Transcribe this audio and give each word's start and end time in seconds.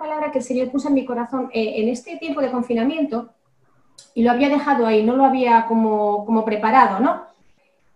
palabra 0.00 0.32
que 0.32 0.38
el 0.38 0.44
Señor 0.44 0.70
puso 0.72 0.88
en 0.88 0.94
mi 0.94 1.04
corazón 1.04 1.48
eh, 1.52 1.74
en 1.76 1.88
este 1.88 2.16
tiempo 2.16 2.40
de 2.40 2.50
confinamiento 2.50 3.30
y 4.14 4.24
lo 4.24 4.32
había 4.32 4.48
dejado 4.48 4.86
ahí, 4.86 5.04
no 5.04 5.14
lo 5.14 5.24
había 5.24 5.66
como, 5.66 6.26
como 6.26 6.44
preparado, 6.44 6.98
¿no? 6.98 7.22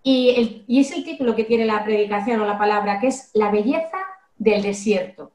Y, 0.03 0.65
y, 0.69 0.81
es 0.81 0.93
el 0.93 1.03
título 1.03 1.35
que 1.35 1.45
tiene 1.45 1.65
la 1.65 1.83
predicación 1.83 2.41
o 2.41 2.45
la 2.45 2.59
palabra, 2.59 3.01
que 3.01 3.07
es 3.07 3.31
La 3.33 3.51
belleza 3.51 3.99
del 4.37 4.63
desierto. 4.63 5.33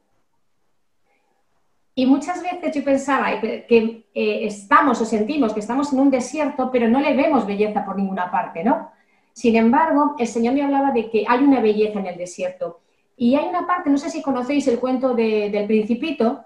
Y 1.94 2.06
muchas 2.06 2.40
veces 2.42 2.74
yo 2.74 2.84
pensaba 2.84 3.40
que 3.40 4.06
eh, 4.14 4.46
estamos 4.46 5.00
o 5.00 5.04
sentimos 5.04 5.52
que 5.52 5.60
estamos 5.60 5.92
en 5.92 6.00
un 6.00 6.10
desierto, 6.10 6.70
pero 6.70 6.88
no 6.88 7.00
le 7.00 7.14
vemos 7.14 7.46
belleza 7.46 7.84
por 7.84 7.96
ninguna 7.96 8.30
parte, 8.30 8.62
¿no? 8.62 8.92
Sin 9.32 9.56
embargo, 9.56 10.14
el 10.18 10.26
Señor 10.26 10.54
me 10.54 10.62
hablaba 10.62 10.92
de 10.92 11.10
que 11.10 11.24
hay 11.28 11.40
una 11.40 11.60
belleza 11.60 11.98
en 11.98 12.06
el 12.06 12.16
desierto. 12.16 12.80
Y 13.16 13.34
hay 13.34 13.46
una 13.46 13.66
parte, 13.66 13.90
no 13.90 13.98
sé 13.98 14.08
si 14.08 14.22
conocéis 14.22 14.66
el 14.68 14.78
cuento 14.78 15.14
del 15.14 15.66
principito, 15.66 16.44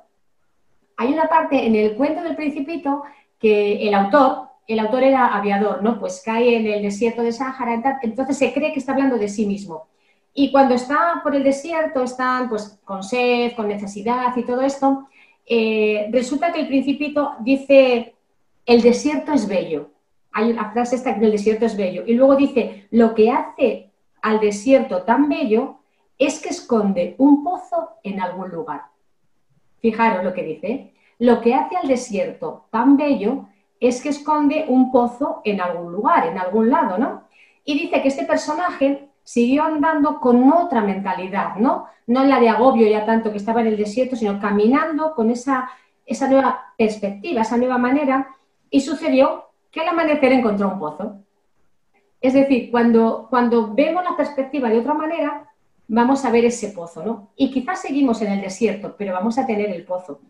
hay 0.96 1.12
una 1.12 1.28
parte 1.28 1.66
en 1.66 1.74
el 1.74 1.94
cuento 1.94 2.22
del 2.22 2.36
principito 2.36 3.02
que 3.38 3.86
el 3.86 3.94
autor, 3.94 4.48
el 4.66 4.78
autor 4.78 5.02
era 5.02 5.34
aviador, 5.34 5.82
¿no? 5.82 5.98
Pues 5.98 6.22
cae 6.24 6.56
en 6.56 6.66
el 6.66 6.82
desierto 6.82 7.22
de 7.22 7.32
Sáhara, 7.32 8.00
entonces 8.02 8.38
se 8.38 8.52
cree 8.52 8.72
que 8.72 8.78
está 8.78 8.92
hablando 8.92 9.18
de 9.18 9.28
sí 9.28 9.46
mismo. 9.46 9.88
Y 10.32 10.50
cuando 10.50 10.74
está 10.74 11.20
por 11.22 11.36
el 11.36 11.44
desierto, 11.44 12.02
están 12.02 12.48
pues 12.48 12.80
con 12.84 13.02
sed, 13.02 13.52
con 13.54 13.68
necesidad 13.68 14.36
y 14.36 14.42
todo 14.44 14.62
esto, 14.62 15.08
eh, 15.46 16.08
resulta 16.10 16.52
que 16.52 16.60
el 16.60 16.68
principito 16.68 17.34
dice, 17.40 18.14
el 18.66 18.82
desierto 18.82 19.32
es 19.32 19.46
bello. 19.46 19.90
Hay 20.32 20.50
una 20.50 20.72
frase 20.72 20.96
esta 20.96 21.16
que 21.16 21.24
el 21.24 21.30
desierto 21.30 21.66
es 21.66 21.76
bello. 21.76 22.02
Y 22.06 22.14
luego 22.14 22.34
dice, 22.34 22.88
lo 22.90 23.14
que 23.14 23.30
hace 23.30 23.90
al 24.22 24.40
desierto 24.40 25.02
tan 25.02 25.28
bello 25.28 25.80
es 26.18 26.40
que 26.40 26.48
esconde 26.48 27.14
un 27.18 27.44
pozo 27.44 27.90
en 28.02 28.20
algún 28.20 28.50
lugar. 28.50 28.93
Fijaros 29.84 30.24
lo 30.24 30.32
que 30.32 30.42
dice. 30.42 30.94
Lo 31.18 31.42
que 31.42 31.54
hace 31.54 31.76
al 31.76 31.86
desierto 31.86 32.64
tan 32.70 32.96
bello 32.96 33.48
es 33.78 34.00
que 34.00 34.08
esconde 34.08 34.64
un 34.66 34.90
pozo 34.90 35.42
en 35.44 35.60
algún 35.60 35.92
lugar, 35.92 36.26
en 36.26 36.38
algún 36.38 36.70
lado, 36.70 36.96
¿no? 36.96 37.24
Y 37.66 37.78
dice 37.78 38.00
que 38.00 38.08
este 38.08 38.24
personaje 38.24 39.10
siguió 39.22 39.62
andando 39.62 40.20
con 40.20 40.50
otra 40.50 40.80
mentalidad, 40.80 41.56
¿no? 41.56 41.86
No 42.06 42.24
la 42.24 42.40
de 42.40 42.48
agobio 42.48 42.88
ya 42.88 43.04
tanto 43.04 43.30
que 43.30 43.36
estaba 43.36 43.60
en 43.60 43.66
el 43.66 43.76
desierto, 43.76 44.16
sino 44.16 44.40
caminando 44.40 45.14
con 45.14 45.30
esa, 45.30 45.68
esa 46.06 46.30
nueva 46.30 46.72
perspectiva, 46.78 47.42
esa 47.42 47.58
nueva 47.58 47.76
manera, 47.76 48.34
y 48.70 48.80
sucedió 48.80 49.50
que 49.70 49.82
al 49.82 49.88
amanecer 49.88 50.32
encontró 50.32 50.68
un 50.68 50.78
pozo. 50.78 51.16
Es 52.22 52.32
decir, 52.32 52.70
cuando, 52.70 53.26
cuando 53.28 53.74
vemos 53.74 54.02
la 54.02 54.16
perspectiva 54.16 54.70
de 54.70 54.78
otra 54.78 54.94
manera, 54.94 55.52
vamos 55.88 56.24
a 56.24 56.30
ver 56.30 56.44
ese 56.44 56.68
pozo, 56.70 57.04
¿no? 57.04 57.30
Y 57.36 57.50
quizás 57.50 57.82
seguimos 57.82 58.22
en 58.22 58.32
el 58.32 58.40
desierto, 58.40 58.94
pero 58.96 59.12
vamos 59.12 59.38
a 59.38 59.46
tener 59.46 59.70
el 59.70 59.84
pozo. 59.84 60.20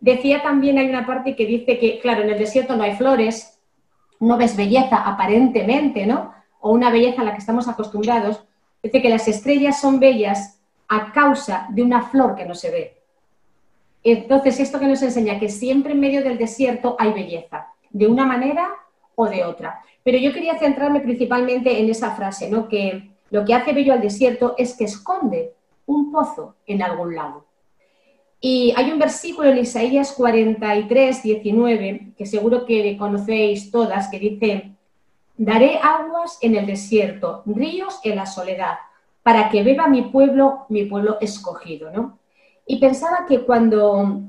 Decía 0.00 0.42
también, 0.42 0.78
hay 0.78 0.88
una 0.88 1.06
parte 1.06 1.34
que 1.34 1.46
dice 1.46 1.78
que, 1.78 1.98
claro, 2.00 2.22
en 2.22 2.30
el 2.30 2.38
desierto 2.38 2.76
no 2.76 2.82
hay 2.84 2.96
flores, 2.96 3.58
no 4.20 4.36
ves 4.36 4.56
belleza 4.56 4.96
aparentemente, 4.96 6.06
¿no? 6.06 6.36
o 6.60 6.72
una 6.72 6.90
belleza 6.90 7.22
a 7.22 7.24
la 7.24 7.32
que 7.32 7.38
estamos 7.38 7.68
acostumbrados, 7.68 8.42
dice 8.82 9.00
que 9.00 9.08
las 9.08 9.28
estrellas 9.28 9.80
son 9.80 10.00
bellas 10.00 10.60
a 10.88 11.12
causa 11.12 11.66
de 11.70 11.82
una 11.82 12.02
flor 12.02 12.34
que 12.34 12.44
no 12.44 12.54
se 12.54 12.70
ve. 12.70 13.02
Entonces, 14.02 14.58
esto 14.58 14.80
que 14.80 14.86
nos 14.86 15.02
enseña 15.02 15.38
que 15.38 15.48
siempre 15.48 15.92
en 15.92 16.00
medio 16.00 16.22
del 16.24 16.38
desierto 16.38 16.96
hay 16.98 17.12
belleza, 17.12 17.68
de 17.90 18.06
una 18.06 18.24
manera 18.24 18.68
o 19.14 19.26
de 19.26 19.44
otra. 19.44 19.80
Pero 20.02 20.18
yo 20.18 20.32
quería 20.32 20.58
centrarme 20.58 21.00
principalmente 21.00 21.78
en 21.80 21.88
esa 21.88 22.16
frase, 22.16 22.50
¿no? 22.50 22.68
que 22.68 23.10
lo 23.30 23.44
que 23.44 23.54
hace 23.54 23.72
bello 23.72 23.92
al 23.92 24.00
desierto 24.00 24.54
es 24.58 24.76
que 24.76 24.84
esconde 24.84 25.52
un 25.86 26.12
pozo 26.12 26.54
en 26.66 26.82
algún 26.82 27.14
lado. 27.14 27.44
Y 28.40 28.72
hay 28.76 28.92
un 28.92 28.98
versículo 28.98 29.48
en 29.48 29.58
Isaías 29.58 30.12
43, 30.12 31.22
19, 31.22 32.12
que 32.16 32.26
seguro 32.26 32.64
que 32.66 32.96
conocéis 32.98 33.70
todas, 33.70 34.08
que 34.08 34.18
dice, 34.18 34.76
Daré 35.38 35.78
aguas 35.82 36.38
en 36.40 36.56
el 36.56 36.64
desierto, 36.64 37.42
ríos 37.44 38.00
en 38.04 38.16
la 38.16 38.24
soledad, 38.24 38.78
para 39.22 39.50
que 39.50 39.62
beba 39.62 39.86
mi 39.86 40.02
pueblo, 40.02 40.64
mi 40.70 40.84
pueblo 40.84 41.18
escogido, 41.20 41.90
¿no? 41.90 42.18
Y 42.66 42.78
pensaba 42.78 43.26
que 43.28 43.40
cuando, 43.40 44.22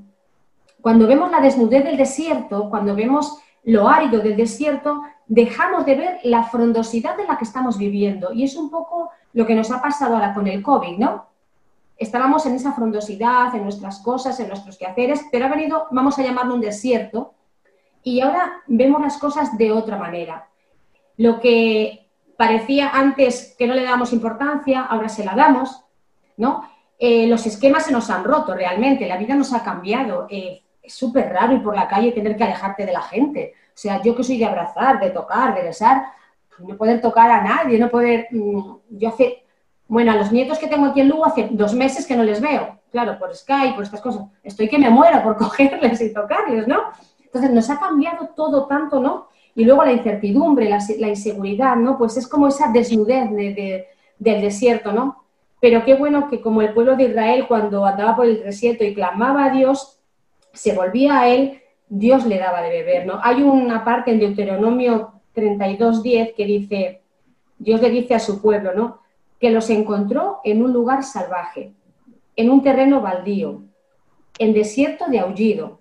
cuando 0.81 1.07
vemos 1.07 1.31
la 1.31 1.39
desnudez 1.39 1.85
del 1.85 1.95
desierto, 1.95 2.69
cuando 2.69 2.93
vemos 2.93 3.38
lo 3.63 3.88
árido 3.88 4.19
del 4.19 4.35
desierto, 4.35 5.01
dejamos 5.27 5.85
de 5.85 5.95
ver 5.95 6.19
la 6.23 6.43
frondosidad 6.43 7.17
de 7.17 7.25
la 7.25 7.38
que 7.38 7.43
estamos 7.43 7.77
viviendo. 7.77 8.31
Y 8.33 8.43
es 8.43 8.55
un 8.55 8.69
poco 8.69 9.09
lo 9.33 9.45
que 9.45 9.55
nos 9.55 9.71
ha 9.71 9.81
pasado 9.81 10.15
ahora 10.15 10.33
con 10.33 10.47
el 10.47 10.63
COVID, 10.63 10.97
¿no? 10.97 11.27
Estábamos 11.97 12.45
en 12.45 12.55
esa 12.55 12.73
frondosidad, 12.73 13.53
en 13.55 13.63
nuestras 13.63 13.99
cosas, 13.99 14.39
en 14.39 14.47
nuestros 14.47 14.77
quehaceres, 14.77 15.25
pero 15.31 15.45
ha 15.45 15.49
venido, 15.49 15.87
vamos 15.91 16.17
a 16.17 16.23
llamarlo 16.23 16.53
un 16.53 16.61
desierto, 16.61 17.33
y 18.03 18.21
ahora 18.21 18.61
vemos 18.67 19.01
las 19.01 19.17
cosas 19.17 19.57
de 19.57 19.71
otra 19.71 19.97
manera. 19.97 20.47
Lo 21.17 21.39
que 21.39 22.07
parecía 22.37 22.89
antes 22.89 23.55
que 23.57 23.67
no 23.67 23.73
le 23.73 23.83
dábamos 23.83 24.13
importancia, 24.13 24.83
ahora 24.83 25.09
se 25.09 25.25
la 25.25 25.35
damos, 25.35 25.83
¿no? 26.37 26.69
Eh, 26.99 27.27
los 27.27 27.45
esquemas 27.45 27.85
se 27.85 27.91
nos 27.91 28.09
han 28.09 28.23
roto 28.23 28.53
realmente, 28.53 29.07
la 29.07 29.17
vida 29.17 29.35
nos 29.35 29.53
ha 29.53 29.63
cambiado. 29.63 30.27
Eh, 30.29 30.61
súper 30.87 31.31
raro 31.31 31.53
ir 31.53 31.63
por 31.63 31.75
la 31.75 31.87
calle 31.87 32.11
tener 32.11 32.35
que 32.35 32.43
alejarte 32.43 32.85
de 32.85 32.93
la 32.93 33.01
gente. 33.01 33.53
O 33.69 33.77
sea, 33.79 34.01
yo 34.01 34.15
que 34.15 34.23
soy 34.23 34.37
de 34.37 34.45
abrazar, 34.45 34.99
de 34.99 35.11
tocar, 35.11 35.55
de 35.55 35.63
besar, 35.63 36.03
no 36.59 36.75
poder 36.75 37.01
tocar 37.01 37.29
a 37.29 37.43
nadie, 37.43 37.77
no 37.77 37.89
poder... 37.89 38.27
Mm, 38.31 38.75
yo 38.89 39.09
hace... 39.09 39.43
Bueno, 39.87 40.11
a 40.11 40.15
los 40.15 40.31
nietos 40.31 40.59
que 40.59 40.67
tengo 40.67 40.87
aquí 40.87 40.99
en 40.99 41.07
Lugo 41.07 41.25
hace 41.25 41.47
dos 41.51 41.73
meses 41.73 42.05
que 42.05 42.15
no 42.15 42.23
les 42.23 42.41
veo, 42.41 42.79
claro, 42.91 43.17
por 43.17 43.33
Skype, 43.33 43.73
por 43.73 43.83
estas 43.83 44.01
cosas. 44.01 44.23
Estoy 44.43 44.67
que 44.67 44.77
me 44.77 44.89
muero 44.89 45.23
por 45.23 45.37
cogerles 45.37 46.01
y 46.01 46.13
tocarles, 46.13 46.67
¿no? 46.67 46.91
Entonces 47.23 47.51
nos 47.51 47.69
ha 47.69 47.79
cambiado 47.79 48.29
todo 48.35 48.65
tanto, 48.67 48.99
¿no? 48.99 49.27
Y 49.55 49.63
luego 49.63 49.83
la 49.83 49.93
incertidumbre, 49.93 50.69
la, 50.69 51.07
inseguridad, 51.07 51.75
¿no? 51.75 51.97
Pues 51.97 52.17
es 52.17 52.27
como 52.27 52.47
esa 52.47 52.71
desnudez 52.71 53.29
del 53.31 54.41
desierto, 54.41 54.91
¿no? 54.91 55.23
Pero 55.59 55.83
qué 55.83 55.95
bueno 55.95 56.29
que 56.29 56.41
como 56.41 56.61
el 56.61 56.73
pueblo 56.73 56.95
de 56.95 57.05
Israel 57.05 57.45
cuando 57.47 57.85
andaba 57.85 58.15
por 58.15 58.25
el 58.25 58.43
desierto 58.43 58.83
y 58.83 58.93
clamaba 58.93 59.45
a 59.45 59.49
Dios, 59.49 59.97
se 60.57 60.73
volvía 60.73 61.19
a 61.19 61.29
Él, 61.29 61.62
Dios 61.88 62.25
le 62.25 62.38
daba 62.38 62.62
de 62.62 62.69
beber, 62.69 63.06
¿no? 63.06 63.19
Hay 63.23 63.44
una 63.44 63.85
parte 63.85 64.12
en 64.12 64.19
Deuteronomio 64.19 65.13
32.10 65.35 66.35
que 66.35 66.45
dice, 66.45 67.01
Dios 67.57 67.81
le 67.81 67.90
dice 67.90 68.16
a 68.16 68.19
su 68.19 68.41
pueblo, 68.41 68.73
¿no? 68.73 69.00
Que 69.40 69.51
los 69.51 69.69
encontró 69.69 70.40
en 70.44 70.63
un 70.63 70.73
lugar 70.73 71.03
salvaje, 71.03 71.73
en 72.35 72.50
un 72.50 72.62
terreno 72.62 73.01
baldío, 73.01 73.62
en 74.40 74.53
desierto 74.53 75.06
de 75.07 75.19
aullido. 75.19 75.79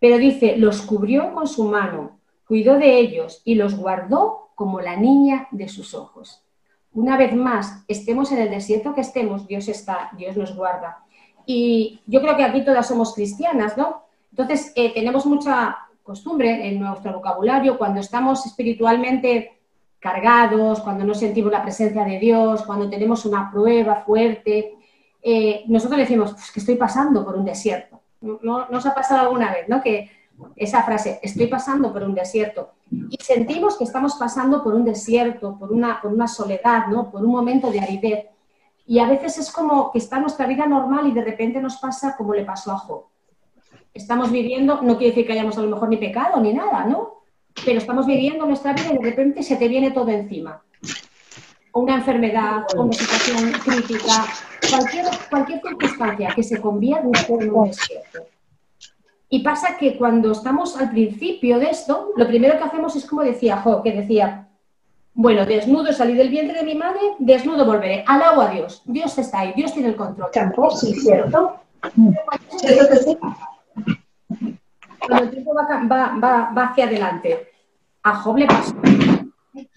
Pero 0.00 0.18
dice, 0.18 0.56
los 0.56 0.82
cubrió 0.82 1.32
con 1.32 1.46
su 1.46 1.64
mano 1.64 2.18
cuidó 2.48 2.78
de 2.78 2.98
ellos 2.98 3.42
y 3.44 3.54
los 3.54 3.76
guardó 3.76 4.48
como 4.54 4.80
la 4.80 4.96
niña 4.96 5.48
de 5.52 5.68
sus 5.68 5.94
ojos. 5.94 6.42
Una 6.94 7.18
vez 7.18 7.36
más, 7.36 7.84
estemos 7.86 8.32
en 8.32 8.38
el 8.38 8.50
desierto 8.50 8.94
que 8.94 9.02
estemos, 9.02 9.46
Dios 9.46 9.68
está, 9.68 10.10
Dios 10.16 10.36
nos 10.36 10.56
guarda. 10.56 11.04
Y 11.50 12.02
yo 12.04 12.20
creo 12.20 12.36
que 12.36 12.44
aquí 12.44 12.62
todas 12.62 12.86
somos 12.86 13.14
cristianas, 13.14 13.74
¿no? 13.74 14.02
Entonces, 14.30 14.70
eh, 14.76 14.92
tenemos 14.92 15.24
mucha 15.24 15.78
costumbre 16.02 16.68
en 16.68 16.78
nuestro 16.78 17.14
vocabulario 17.14 17.78
cuando 17.78 18.00
estamos 18.00 18.44
espiritualmente 18.44 19.58
cargados, 19.98 20.80
cuando 20.80 21.04
no 21.04 21.14
sentimos 21.14 21.50
la 21.50 21.62
presencia 21.62 22.04
de 22.04 22.18
Dios, 22.18 22.64
cuando 22.64 22.90
tenemos 22.90 23.24
una 23.24 23.50
prueba 23.50 24.02
fuerte, 24.04 24.74
eh, 25.22 25.64
nosotros 25.68 25.98
decimos 25.98 26.32
pues, 26.32 26.52
que 26.52 26.60
estoy 26.60 26.74
pasando 26.74 27.24
por 27.24 27.34
un 27.34 27.46
desierto. 27.46 28.02
¿No, 28.20 28.38
¿No, 28.42 28.68
nos 28.68 28.84
ha 28.84 28.94
pasado 28.94 29.22
alguna 29.22 29.50
vez, 29.50 29.70
¿no? 29.70 29.80
Que 29.80 30.10
esa 30.54 30.82
frase, 30.82 31.18
estoy 31.22 31.46
pasando 31.46 31.94
por 31.94 32.02
un 32.02 32.14
desierto. 32.14 32.72
Y 32.90 33.16
sentimos 33.24 33.78
que 33.78 33.84
estamos 33.84 34.16
pasando 34.16 34.62
por 34.62 34.74
un 34.74 34.84
desierto, 34.84 35.56
por 35.58 35.72
una, 35.72 35.98
por 36.02 36.12
una 36.12 36.28
soledad, 36.28 36.88
¿no? 36.88 37.10
por 37.10 37.24
un 37.24 37.32
momento 37.32 37.70
de 37.70 37.80
aridez. 37.80 38.26
Y 38.88 39.00
a 39.00 39.06
veces 39.06 39.36
es 39.36 39.52
como 39.52 39.92
que 39.92 39.98
está 39.98 40.18
nuestra 40.18 40.46
vida 40.46 40.64
normal 40.64 41.06
y 41.06 41.12
de 41.12 41.22
repente 41.22 41.60
nos 41.60 41.76
pasa 41.76 42.16
como 42.16 42.32
le 42.32 42.46
pasó 42.46 42.72
a 42.72 42.78
Job. 42.78 43.04
Estamos 43.92 44.32
viviendo, 44.32 44.80
no 44.80 44.96
quiere 44.96 45.10
decir 45.10 45.26
que 45.26 45.34
hayamos 45.34 45.58
a 45.58 45.60
lo 45.60 45.68
mejor 45.68 45.90
ni 45.90 45.98
pecado 45.98 46.40
ni 46.40 46.54
nada, 46.54 46.86
¿no? 46.86 47.22
Pero 47.66 47.78
estamos 47.78 48.06
viviendo 48.06 48.46
nuestra 48.46 48.72
vida 48.72 48.94
y 48.94 48.96
de 48.96 49.10
repente 49.10 49.42
se 49.42 49.56
te 49.56 49.68
viene 49.68 49.90
todo 49.90 50.08
encima. 50.08 50.62
Una 51.74 51.96
enfermedad, 51.96 52.64
una 52.76 52.94
situación 52.94 53.52
crítica, 53.62 54.24
cualquier, 54.70 55.04
cualquier 55.28 55.60
circunstancia 55.60 56.32
que 56.34 56.42
se 56.42 56.58
convierta 56.58 57.26
en 57.28 57.52
un 57.52 57.68
desierto. 57.68 58.20
Y 59.28 59.40
pasa 59.40 59.76
que 59.76 59.98
cuando 59.98 60.32
estamos 60.32 60.78
al 60.78 60.90
principio 60.90 61.58
de 61.58 61.68
esto, 61.68 62.12
lo 62.16 62.26
primero 62.26 62.56
que 62.56 62.64
hacemos 62.64 62.96
es 62.96 63.04
como 63.04 63.20
decía 63.20 63.58
Jo, 63.58 63.82
que 63.82 63.92
decía, 63.92 64.47
bueno, 65.18 65.44
desnudo 65.44 65.92
salí 65.92 66.14
del 66.14 66.28
vientre 66.28 66.60
de 66.60 66.64
mi 66.64 66.76
madre, 66.76 67.00
desnudo 67.18 67.66
volveré. 67.66 68.04
Alabo 68.06 68.40
a 68.40 68.50
Dios. 68.50 68.82
Dios 68.84 69.18
está 69.18 69.40
ahí, 69.40 69.52
Dios 69.56 69.72
tiene 69.72 69.88
el 69.88 69.96
control. 69.96 70.30
sí, 70.76 70.94
cierto. 70.94 71.56
Cuando 75.00 75.24
el 75.24 75.30
tiempo 75.30 75.54
va, 75.56 75.66
va, 75.90 76.52
va, 76.56 76.64
hacia 76.66 76.84
adelante, 76.84 77.48
a 78.04 78.14
Job 78.14 78.36
le 78.36 78.46
pasó. 78.46 78.76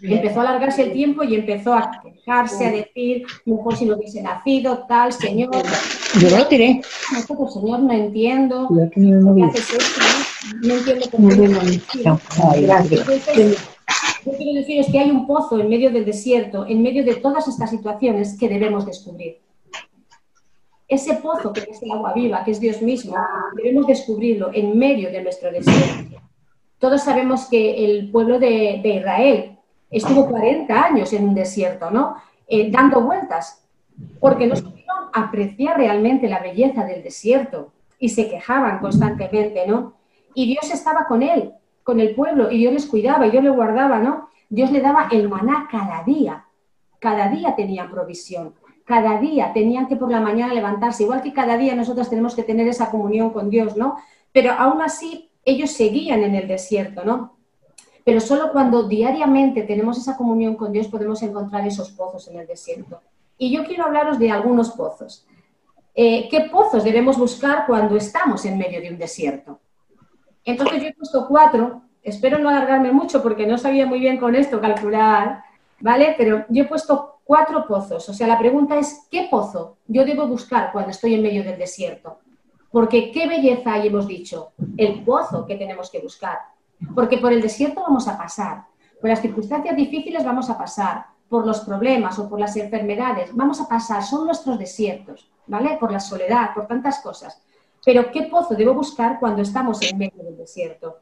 Empezó 0.03 0.41
a 0.41 0.43
alargarse 0.43 0.83
el 0.83 0.93
tiempo 0.93 1.23
y 1.23 1.33
empezó 1.33 1.73
a 1.73 1.89
quejarse, 2.03 2.67
a 2.67 2.71
decir, 2.71 3.23
mejor 3.45 3.75
si 3.75 3.85
no 3.85 3.95
hubiese 3.95 4.21
nacido, 4.21 4.85
tal, 4.87 5.11
señor. 5.11 5.49
Yo 6.19 6.37
lo 6.37 6.47
tiré. 6.47 6.81
No, 7.13 7.49
señor, 7.49 7.79
no 7.79 7.93
entiendo. 7.93 8.69
¿Qué 8.93 9.43
haces 9.43 9.73
esto? 9.73 10.01
No, 10.61 10.75
entiendo 10.75 11.09
cómo. 11.09 11.29
Entonces, 14.23 14.45
yo 14.45 14.51
quiero 14.51 14.59
decir 14.59 14.79
es 14.79 14.91
que 14.91 14.99
hay 14.99 15.09
un 15.09 15.25
pozo 15.25 15.59
en 15.59 15.67
medio 15.67 15.89
del 15.89 16.05
desierto, 16.05 16.67
en 16.67 16.83
medio 16.83 17.03
de 17.03 17.15
todas 17.15 17.47
estas 17.47 17.71
situaciones 17.71 18.37
que 18.37 18.47
debemos 18.47 18.85
descubrir. 18.85 19.39
Ese 20.87 21.15
pozo 21.15 21.51
que 21.51 21.61
es 21.61 21.81
el 21.81 21.91
agua 21.91 22.13
viva, 22.13 22.43
que 22.43 22.51
es 22.51 22.59
Dios 22.59 22.83
mismo, 22.83 23.15
debemos 23.55 23.87
descubrirlo 23.87 24.51
en 24.53 24.77
medio 24.77 25.09
de 25.09 25.23
nuestro 25.23 25.51
desierto. 25.51 26.21
Todos 26.77 27.01
sabemos 27.01 27.47
que 27.47 27.83
el 27.83 28.11
pueblo 28.11 28.37
de, 28.37 28.75
Israel 28.83 29.57
estuvo 29.89 30.29
40 30.29 30.83
años 30.83 31.11
en 31.13 31.29
un 31.29 31.33
desierto, 31.33 31.89
¿no? 31.89 32.15
Eh, 32.47 32.69
dando 32.69 33.01
vueltas, 33.01 33.67
porque 34.19 34.45
no 34.45 34.55
supieron 34.55 35.05
apreciar 35.13 35.77
realmente 35.77 36.27
la 36.27 36.39
belleza 36.39 36.85
del 36.85 37.01
desierto 37.01 37.71
y 37.97 38.09
se 38.09 38.29
quejaban 38.29 38.79
constantemente, 38.79 39.65
¿no? 39.65 39.95
Y 40.35 40.45
Dios 40.45 40.71
estaba 40.71 41.07
con 41.07 41.23
él, 41.23 41.53
con 41.91 41.99
el 41.99 42.15
pueblo, 42.15 42.49
y 42.49 42.57
Dios 42.57 42.71
les 42.71 42.85
cuidaba, 42.85 43.27
y 43.27 43.31
Dios 43.31 43.43
les 43.43 43.53
guardaba, 43.53 43.99
¿no? 43.99 44.29
Dios 44.47 44.71
le 44.71 44.79
daba 44.79 45.09
el 45.11 45.27
maná 45.27 45.67
cada 45.69 46.03
día, 46.05 46.45
cada 46.99 47.27
día 47.27 47.53
tenían 47.53 47.91
provisión, 47.91 48.53
cada 48.85 49.19
día 49.19 49.51
tenían 49.53 49.89
que 49.89 49.97
por 49.97 50.09
la 50.09 50.21
mañana 50.21 50.53
levantarse, 50.53 51.03
igual 51.03 51.21
que 51.21 51.33
cada 51.33 51.57
día 51.57 51.75
nosotros 51.75 52.09
tenemos 52.09 52.33
que 52.33 52.43
tener 52.43 52.65
esa 52.69 52.89
comunión 52.89 53.31
con 53.31 53.49
Dios, 53.49 53.75
¿no? 53.75 53.97
Pero 54.31 54.53
aún 54.53 54.81
así 54.81 55.31
ellos 55.43 55.71
seguían 55.71 56.23
en 56.23 56.33
el 56.35 56.47
desierto, 56.47 57.03
¿no? 57.03 57.35
Pero 58.05 58.21
solo 58.21 58.53
cuando 58.53 58.83
diariamente 58.83 59.63
tenemos 59.63 59.97
esa 59.97 60.15
comunión 60.15 60.55
con 60.55 60.71
Dios 60.71 60.87
podemos 60.87 61.21
encontrar 61.23 61.67
esos 61.67 61.91
pozos 61.91 62.25
en 62.29 62.39
el 62.39 62.47
desierto. 62.47 63.01
Y 63.37 63.51
yo 63.51 63.65
quiero 63.65 63.83
hablaros 63.83 64.17
de 64.17 64.31
algunos 64.31 64.69
pozos. 64.69 65.27
Eh, 65.93 66.29
¿Qué 66.31 66.47
pozos 66.49 66.85
debemos 66.85 67.17
buscar 67.17 67.65
cuando 67.67 67.97
estamos 67.97 68.45
en 68.45 68.57
medio 68.57 68.79
de 68.79 68.91
un 68.91 68.97
desierto? 68.97 69.59
Entonces 70.45 70.81
yo 70.81 70.89
he 70.89 70.93
puesto 70.93 71.27
cuatro, 71.27 71.83
espero 72.01 72.39
no 72.39 72.49
alargarme 72.49 72.91
mucho 72.91 73.21
porque 73.21 73.45
no 73.45 73.57
sabía 73.57 73.85
muy 73.85 73.99
bien 73.99 74.17
con 74.17 74.35
esto 74.35 74.59
calcular, 74.59 75.43
¿vale? 75.79 76.15
Pero 76.17 76.45
yo 76.49 76.63
he 76.63 76.67
puesto 76.67 77.19
cuatro 77.23 77.65
pozos. 77.67 78.07
O 78.09 78.13
sea, 78.13 78.27
la 78.27 78.39
pregunta 78.39 78.77
es, 78.77 79.07
¿qué 79.09 79.27
pozo 79.29 79.77
yo 79.87 80.03
debo 80.05 80.27
buscar 80.27 80.71
cuando 80.71 80.91
estoy 80.91 81.13
en 81.13 81.21
medio 81.21 81.43
del 81.43 81.57
desierto? 81.57 82.19
Porque 82.71 83.11
qué 83.11 83.27
belleza 83.27 83.73
hay, 83.73 83.87
hemos 83.87 84.07
dicho, 84.07 84.53
el 84.77 85.03
pozo 85.03 85.45
que 85.45 85.55
tenemos 85.55 85.91
que 85.91 85.99
buscar. 85.99 86.39
Porque 86.95 87.17
por 87.17 87.31
el 87.31 87.41
desierto 87.41 87.81
vamos 87.81 88.07
a 88.07 88.17
pasar, 88.17 88.63
por 88.99 89.09
las 89.09 89.21
circunstancias 89.21 89.75
difíciles 89.75 90.23
vamos 90.23 90.49
a 90.49 90.57
pasar, 90.57 91.05
por 91.29 91.45
los 91.47 91.61
problemas 91.61 92.19
o 92.19 92.27
por 92.29 92.39
las 92.39 92.57
enfermedades, 92.57 93.29
vamos 93.33 93.61
a 93.61 93.67
pasar, 93.67 94.03
son 94.03 94.25
nuestros 94.25 94.59
desiertos, 94.59 95.31
¿vale? 95.47 95.77
Por 95.79 95.91
la 95.91 95.99
soledad, 95.99 96.53
por 96.53 96.67
tantas 96.67 96.99
cosas. 96.99 97.41
Pero 97.83 98.11
¿qué 98.11 98.23
pozo 98.23 98.55
debo 98.55 98.73
buscar 98.73 99.19
cuando 99.19 99.41
estamos 99.41 99.81
en 99.81 99.97
medio 99.97 100.23
del 100.23 100.37
desierto? 100.37 100.99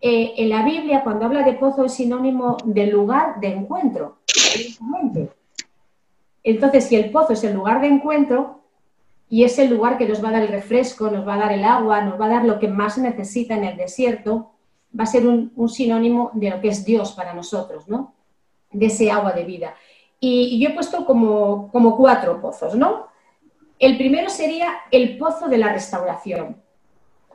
Eh, 0.00 0.34
en 0.36 0.48
la 0.48 0.64
Biblia, 0.64 1.02
cuando 1.02 1.26
habla 1.26 1.42
de 1.42 1.54
pozo, 1.54 1.84
es 1.84 1.94
sinónimo 1.94 2.56
de 2.64 2.86
lugar 2.86 3.40
de 3.40 3.48
encuentro. 3.48 4.18
Entonces, 6.42 6.84
si 6.84 6.96
el 6.96 7.10
pozo 7.10 7.32
es 7.32 7.44
el 7.44 7.54
lugar 7.54 7.80
de 7.80 7.88
encuentro, 7.88 8.62
y 9.32 9.44
es 9.44 9.58
el 9.58 9.70
lugar 9.70 9.96
que 9.96 10.06
nos 10.06 10.22
va 10.22 10.28
a 10.28 10.32
dar 10.32 10.42
el 10.42 10.48
refresco, 10.48 11.10
nos 11.10 11.26
va 11.26 11.36
a 11.36 11.38
dar 11.38 11.52
el 11.52 11.64
agua, 11.64 12.02
nos 12.02 12.20
va 12.20 12.26
a 12.26 12.28
dar 12.28 12.44
lo 12.44 12.58
que 12.58 12.68
más 12.68 12.98
necesita 12.98 13.54
en 13.54 13.64
el 13.64 13.78
desierto, 13.78 14.50
va 14.98 15.04
a 15.04 15.06
ser 15.06 15.26
un, 15.26 15.68
sinónimo 15.70 16.30
de 16.34 16.50
lo 16.50 16.60
que 16.60 16.68
es 16.68 16.84
Dios 16.84 17.12
para 17.12 17.32
nosotros, 17.32 17.88
¿no? 17.88 18.14
De 18.70 18.86
ese 18.86 19.10
agua 19.10 19.32
de 19.32 19.44
vida. 19.44 19.74
Y, 20.20 20.60
yo 20.60 20.68
he 20.68 20.74
puesto 20.74 21.06
como, 21.06 21.70
como 21.72 21.96
cuatro 21.96 22.42
pozos, 22.42 22.74
¿no? 22.74 23.06
El 23.82 23.96
primero 23.98 24.30
sería 24.30 24.74
el 24.92 25.18
pozo 25.18 25.48
de 25.48 25.58
la 25.58 25.72
restauración. 25.72 26.62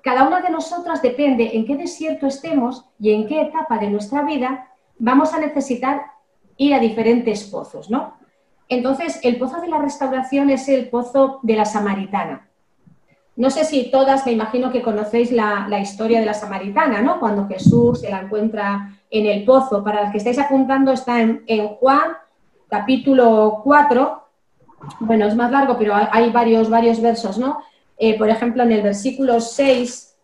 Cada 0.01 0.25
una 0.25 0.39
de 0.39 0.49
nosotras 0.49 1.01
depende 1.01 1.57
en 1.57 1.65
qué 1.65 1.75
desierto 1.75 2.25
estemos 2.25 2.85
y 2.97 3.11
en 3.11 3.27
qué 3.27 3.41
etapa 3.41 3.77
de 3.79 3.89
nuestra 3.89 4.21
vida 4.21 4.69
vamos 4.97 5.33
a 5.33 5.39
necesitar 5.39 6.03
ir 6.55 6.73
a 6.73 6.79
diferentes 6.79 7.43
pozos, 7.43 7.89
¿no? 7.89 8.13
Entonces, 8.69 9.19
el 9.23 9.35
pozo 9.37 9.59
de 9.59 9.67
la 9.67 9.79
restauración 9.79 10.49
es 10.49 10.69
el 10.69 10.87
pozo 10.87 11.41
de 11.43 11.57
la 11.57 11.65
samaritana. 11.65 12.47
No 13.35 13.49
sé 13.49 13.65
si 13.65 13.91
todas, 13.91 14.25
me 14.25 14.31
imagino 14.31 14.71
que 14.71 14.81
conocéis 14.81 15.33
la, 15.33 15.67
historia 15.81 16.21
de 16.21 16.27
la 16.27 16.33
samaritana, 16.33 17.01
¿no? 17.01 17.19
Cuando 17.19 17.45
Jesús 17.49 17.99
se 17.99 18.09
la 18.09 18.21
encuentra 18.21 18.97
en 19.09 19.25
el 19.25 19.43
pozo. 19.43 19.83
Para 19.83 20.03
los 20.03 20.11
que 20.13 20.19
estáis 20.19 20.39
apuntando, 20.39 20.93
está 20.93 21.19
en, 21.19 21.67
Juan, 21.75 22.11
capítulo 22.69 23.59
4. 23.65 24.26
Bueno, 24.99 25.25
es 25.25 25.35
más 25.35 25.51
largo, 25.51 25.77
pero 25.77 25.93
hay 25.95 26.29
varios, 26.31 26.69
varios 26.69 27.01
versos, 27.01 27.37
¿no? 27.37 27.59
Eh, 27.97 28.17
por 28.17 28.29
ejemplo, 28.29 28.63
en 28.63 28.71
el 28.71 28.81
versículo 28.81 29.41
6 29.41 30.15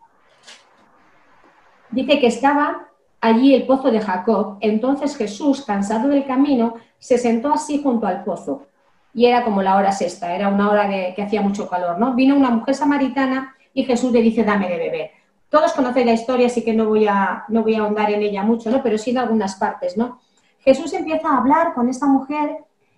dice 1.90 2.20
que 2.20 2.28
estaba 2.28 2.88
allí 3.20 3.54
el 3.54 3.66
pozo 3.66 3.90
de 3.92 4.02
Jacob. 4.02 4.58
Entonces 4.62 5.16
Jesús, 5.18 5.64
cansado 5.66 6.10
del 6.10 6.26
camino, 6.26 6.76
se 7.00 7.18
sentó 7.18 7.54
así 7.54 7.82
junto 7.82 8.06
al 8.06 8.24
pozo. 8.24 8.68
Y 9.14 9.26
era 9.26 9.44
como 9.44 9.62
la 9.62 9.76
hora 9.76 9.92
sexta, 9.92 10.36
era 10.36 10.50
una 10.50 10.70
hora 10.70 10.90
que 11.16 11.22
hacía 11.22 11.42
mucho 11.42 11.70
calor, 11.70 12.00
¿no? 12.00 12.16
Vino 12.16 12.36
una 12.36 12.50
mujer 12.50 12.74
samaritana 12.74 13.56
y 13.74 13.84
Jesús 13.86 14.12
le 14.12 14.22
dice, 14.22 14.44
dame 14.44 14.68
de 14.68 14.78
beber. 14.78 15.12
Todos 15.50 15.74
conocen 15.74 16.08
la 16.08 16.14
historia, 16.14 16.48
así 16.48 16.64
que 16.64 16.74
no 16.74 16.88
voy 16.88 17.06
a, 17.08 17.46
no 17.48 17.62
voy 17.62 17.76
a 17.76 17.82
ahondar 17.82 18.12
en 18.12 18.24
ella 18.24 18.44
mucho, 18.44 18.72
¿no? 18.72 18.82
Pero 18.82 18.98
sí 18.98 19.12
en 19.12 19.20
algunas 19.20 19.56
partes, 19.56 19.96
¿no? 19.98 20.20
Jesús 20.60 20.94
empieza 20.94 21.30
a 21.30 21.38
hablar 21.38 21.74
con 21.76 21.90
esta 21.90 22.08
mujer 22.08 22.58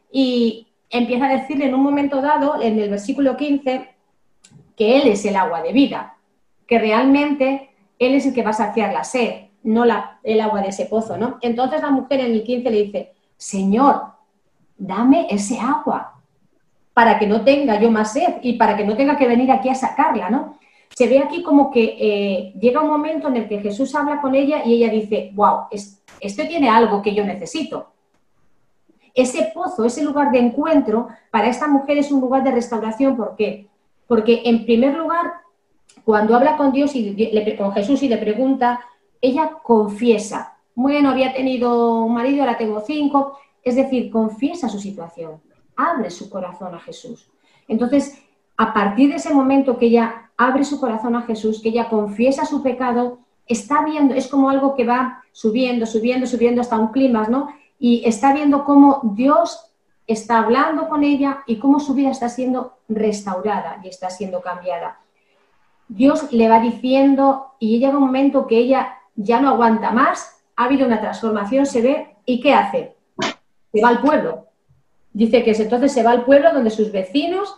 y 0.10 0.65
empieza 0.90 1.26
a 1.26 1.38
decirle 1.38 1.66
en 1.66 1.76
un 1.76 1.84
momento 1.84 2.22
dado, 2.22 2.62
en 2.62 2.80
el 2.80 2.90
versículo 2.90 3.38
15, 3.38 3.90
que 4.76 4.98
Él 5.02 5.08
es 5.08 5.26
el 5.26 5.36
agua 5.36 5.62
de 5.62 5.74
vida, 5.74 6.18
que 6.68 6.80
realmente 6.80 7.70
Él 8.00 8.14
es 8.16 8.26
el 8.26 8.34
que 8.34 8.44
va 8.44 8.52
a 8.52 8.54
saciar 8.54 8.94
la 8.94 9.04
sed, 9.04 9.46
no 9.64 9.86
la, 9.86 10.20
el 10.24 10.42
agua 10.42 10.62
de 10.62 10.70
ese 10.70 10.86
pozo, 10.86 11.18
¿no? 11.18 11.38
Entonces 11.42 11.82
la 11.82 11.92
mujer 11.92 12.20
en 12.20 12.32
el 12.34 12.44
15 12.44 12.70
le 12.70 12.84
dice, 12.84 13.14
Señor, 13.38 14.04
dame 14.78 15.28
ese 15.30 15.60
agua 15.60 16.22
para 16.94 17.20
que 17.20 17.28
no 17.28 17.44
tenga 17.44 17.80
yo 17.80 17.92
más 17.92 18.14
sed 18.14 18.36
y 18.42 18.54
para 18.54 18.78
que 18.78 18.86
no 18.86 18.96
tenga 18.96 19.18
que 19.18 19.28
venir 19.28 19.52
aquí 19.52 19.70
a 19.70 19.76
sacarla, 19.76 20.30
¿no? 20.30 20.58
Se 20.96 21.08
ve 21.08 21.20
aquí 21.20 21.44
como 21.44 21.72
que 21.72 21.98
eh, 22.00 22.54
llega 22.60 22.82
un 22.82 22.90
momento 22.90 23.28
en 23.28 23.38
el 23.38 23.48
que 23.50 23.60
Jesús 23.60 23.94
habla 23.96 24.22
con 24.22 24.34
ella 24.34 24.64
y 24.64 24.76
ella 24.76 24.90
dice, 24.90 25.32
wow, 25.34 25.66
esto 25.72 26.48
tiene 26.48 26.70
algo 26.70 27.02
que 27.02 27.14
yo 27.14 27.26
necesito. 27.26 27.95
Ese 29.16 29.52
pozo, 29.54 29.86
ese 29.86 30.04
lugar 30.04 30.32
de 30.32 30.40
encuentro, 30.40 31.08
para 31.32 31.48
esta 31.48 31.68
mujer 31.68 31.98
es 31.98 32.12
un 32.12 32.22
lugar 32.22 32.44
de 32.44 32.52
restauración. 32.52 33.16
¿Por 33.16 33.36
qué? 33.36 33.68
Porque 34.08 34.44
en 34.46 34.66
primer 34.66 34.96
lugar, 34.96 35.34
cuando 36.04 36.36
habla 36.36 36.58
con 36.58 36.72
Dios 36.72 36.92
y 36.96 37.56
con 37.58 37.72
Jesús 37.72 38.04
y 38.04 38.10
le 38.10 38.18
pregunta, 38.18 38.82
ella 39.22 39.54
confiesa, 39.64 40.58
bueno, 40.76 41.10
había 41.10 41.34
tenido 41.34 42.04
un 42.04 42.14
marido, 42.14 42.42
ahora 42.42 42.58
tengo 42.58 42.82
cinco. 42.82 43.40
Es 43.64 43.76
decir, 43.76 44.12
confiesa 44.12 44.70
su 44.70 44.80
situación, 44.80 45.42
abre 45.76 46.12
su 46.12 46.30
corazón 46.30 46.76
a 46.76 46.80
Jesús. 46.80 47.32
Entonces, 47.68 48.22
a 48.58 48.74
partir 48.74 49.10
de 49.10 49.16
ese 49.16 49.34
momento 49.34 49.80
que 49.80 49.88
ella 49.88 50.32
abre 50.38 50.66
su 50.66 50.80
corazón 50.80 51.16
a 51.16 51.24
Jesús, 51.24 51.62
que 51.62 51.70
ella 51.70 51.90
confiesa 51.90 52.46
su 52.46 52.62
pecado, 52.62 53.20
está 53.48 53.84
viendo, 53.84 54.14
es 54.14 54.28
como 54.28 54.50
algo 54.50 54.76
que 54.76 54.86
va 54.86 55.24
subiendo, 55.32 55.86
subiendo, 55.86 56.28
subiendo 56.28 56.62
hasta 56.62 56.78
un 56.78 56.90
clima, 56.90 57.28
¿no? 57.28 57.50
Y 57.80 58.04
está 58.06 58.34
viendo 58.34 58.64
cómo 58.64 59.02
Dios 59.16 59.72
está 60.08 60.40
hablando 60.40 60.88
con 60.88 61.04
ella 61.04 61.44
y 61.48 61.58
cómo 61.58 61.80
su 61.80 61.94
vida 61.94 62.12
está 62.12 62.30
siendo 62.30 62.78
restaurada 62.88 63.80
y 63.84 63.88
está 63.88 64.10
siendo 64.10 64.42
cambiada. 64.42 65.00
Dios 65.88 66.32
le 66.32 66.50
va 66.50 66.60
diciendo 66.60 67.54
y 67.60 67.80
llega 67.80 67.98
un 67.98 68.04
momento 68.04 68.48
que 68.48 68.58
ella 68.58 69.00
ya 69.16 69.40
no 69.40 69.50
aguanta 69.50 69.92
más 69.92 70.36
ha 70.56 70.66
habido 70.66 70.86
una 70.86 71.02
transformación, 71.02 71.66
se 71.66 71.82
ve, 71.82 72.16
¿y 72.26 72.40
qué 72.40 72.54
hace? 72.54 72.96
Se 73.74 73.82
va 73.82 73.90
al 73.90 74.02
pueblo. 74.02 74.46
Dice 75.12 75.44
que 75.44 75.52
entonces 75.52 75.92
se 75.92 76.04
va 76.04 76.12
al 76.12 76.24
pueblo 76.24 76.54
donde 76.54 76.70
sus 76.70 76.92
vecinos 76.92 77.56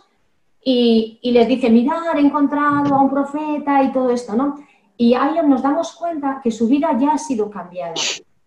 y, 0.62 1.20
les 1.22 1.46
dice, 1.46 1.70
mirad, 1.70 2.16
he 2.16 2.20
encontrado 2.20 2.94
a 2.94 3.00
un 3.00 3.10
profeta 3.10 3.82
y 3.82 3.92
todo 3.92 4.10
esto, 4.10 4.34
¿no? 4.34 4.58
Y 4.96 5.14
ahí 5.14 5.36
nos 5.46 5.62
damos 5.62 5.94
cuenta 5.94 6.40
que 6.42 6.50
su 6.50 6.66
vida 6.66 6.96
ya 6.98 7.12
ha 7.12 7.18
sido 7.18 7.48
cambiada 7.50 7.94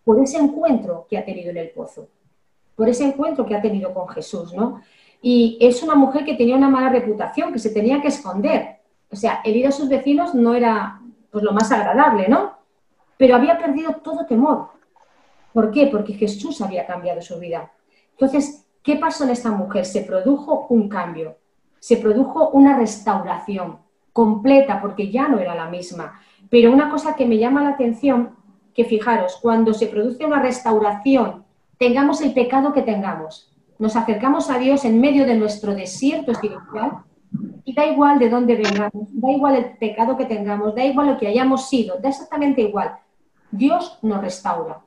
por 0.04 0.20
ese 0.20 0.38
encuentro 0.38 1.06
que 1.08 1.18
ha 1.18 1.24
tenido 1.24 1.50
en 1.50 1.58
el 1.58 1.70
pozo, 1.70 2.08
por 2.76 2.88
ese 2.88 3.04
encuentro 3.04 3.46
que 3.46 3.54
ha 3.54 3.62
tenido 3.62 3.92
con 3.92 4.08
Jesús, 4.08 4.52
¿no? 4.52 4.82
Y 5.20 5.58
es 5.60 5.82
una 5.82 5.94
mujer 5.94 6.24
que 6.24 6.34
tenía 6.34 6.56
una 6.56 6.68
mala 6.68 6.88
reputación, 6.88 7.52
que 7.52 7.58
se 7.58 7.70
tenía 7.70 8.00
que 8.02 8.08
esconder. 8.08 8.80
O 9.10 9.14
sea, 9.14 9.40
herir 9.44 9.68
a 9.68 9.72
sus 9.72 9.88
vecinos 9.88 10.34
no 10.34 10.54
era 10.54 11.00
pues, 11.30 11.44
lo 11.44 11.52
más 11.52 11.70
agradable, 11.70 12.28
¿no? 12.28 12.62
pero 13.22 13.36
había 13.36 13.56
perdido 13.56 13.92
todo 14.02 14.26
temor. 14.26 14.70
¿Por 15.52 15.70
qué? 15.70 15.86
Porque 15.86 16.14
Jesús 16.14 16.60
había 16.60 16.84
cambiado 16.84 17.22
su 17.22 17.38
vida. 17.38 17.70
Entonces, 18.10 18.66
¿qué 18.82 18.96
pasó 18.96 19.22
en 19.22 19.30
esta 19.30 19.52
mujer? 19.52 19.84
Se 19.84 20.00
produjo 20.00 20.66
un 20.70 20.88
cambio, 20.88 21.36
se 21.78 21.98
produjo 21.98 22.48
una 22.48 22.76
restauración 22.76 23.78
completa, 24.12 24.80
porque 24.80 25.12
ya 25.12 25.28
no 25.28 25.38
era 25.38 25.54
la 25.54 25.68
misma. 25.68 26.20
Pero 26.50 26.72
una 26.72 26.90
cosa 26.90 27.14
que 27.14 27.24
me 27.24 27.38
llama 27.38 27.62
la 27.62 27.68
atención, 27.70 28.34
que 28.74 28.84
fijaros, 28.84 29.38
cuando 29.40 29.74
se 29.74 29.86
produce 29.86 30.24
una 30.24 30.42
restauración 30.42 31.44
tengamos 31.78 32.20
el 32.20 32.32
pecado 32.32 32.72
que 32.72 32.82
tengamos. 32.82 33.50
Nos 33.78 33.96
acercamos 33.96 34.50
a 34.50 34.58
Dios 34.58 34.84
en 34.84 35.00
medio 35.00 35.26
de 35.26 35.34
nuestro 35.34 35.74
desierto 35.74 36.30
espiritual 36.30 37.02
y 37.64 37.74
da 37.74 37.86
igual 37.86 38.18
de 38.18 38.28
dónde 38.28 38.54
vengamos, 38.54 39.08
da 39.10 39.30
igual 39.30 39.56
el 39.56 39.76
pecado 39.78 40.16
que 40.16 40.26
tengamos, 40.26 40.74
da 40.74 40.84
igual 40.84 41.08
lo 41.08 41.18
que 41.18 41.26
hayamos 41.26 41.68
sido, 41.68 41.98
da 41.98 42.10
exactamente 42.10 42.62
igual. 42.62 42.98
Dios 43.50 43.98
nos 44.02 44.20
restaura 44.20 44.80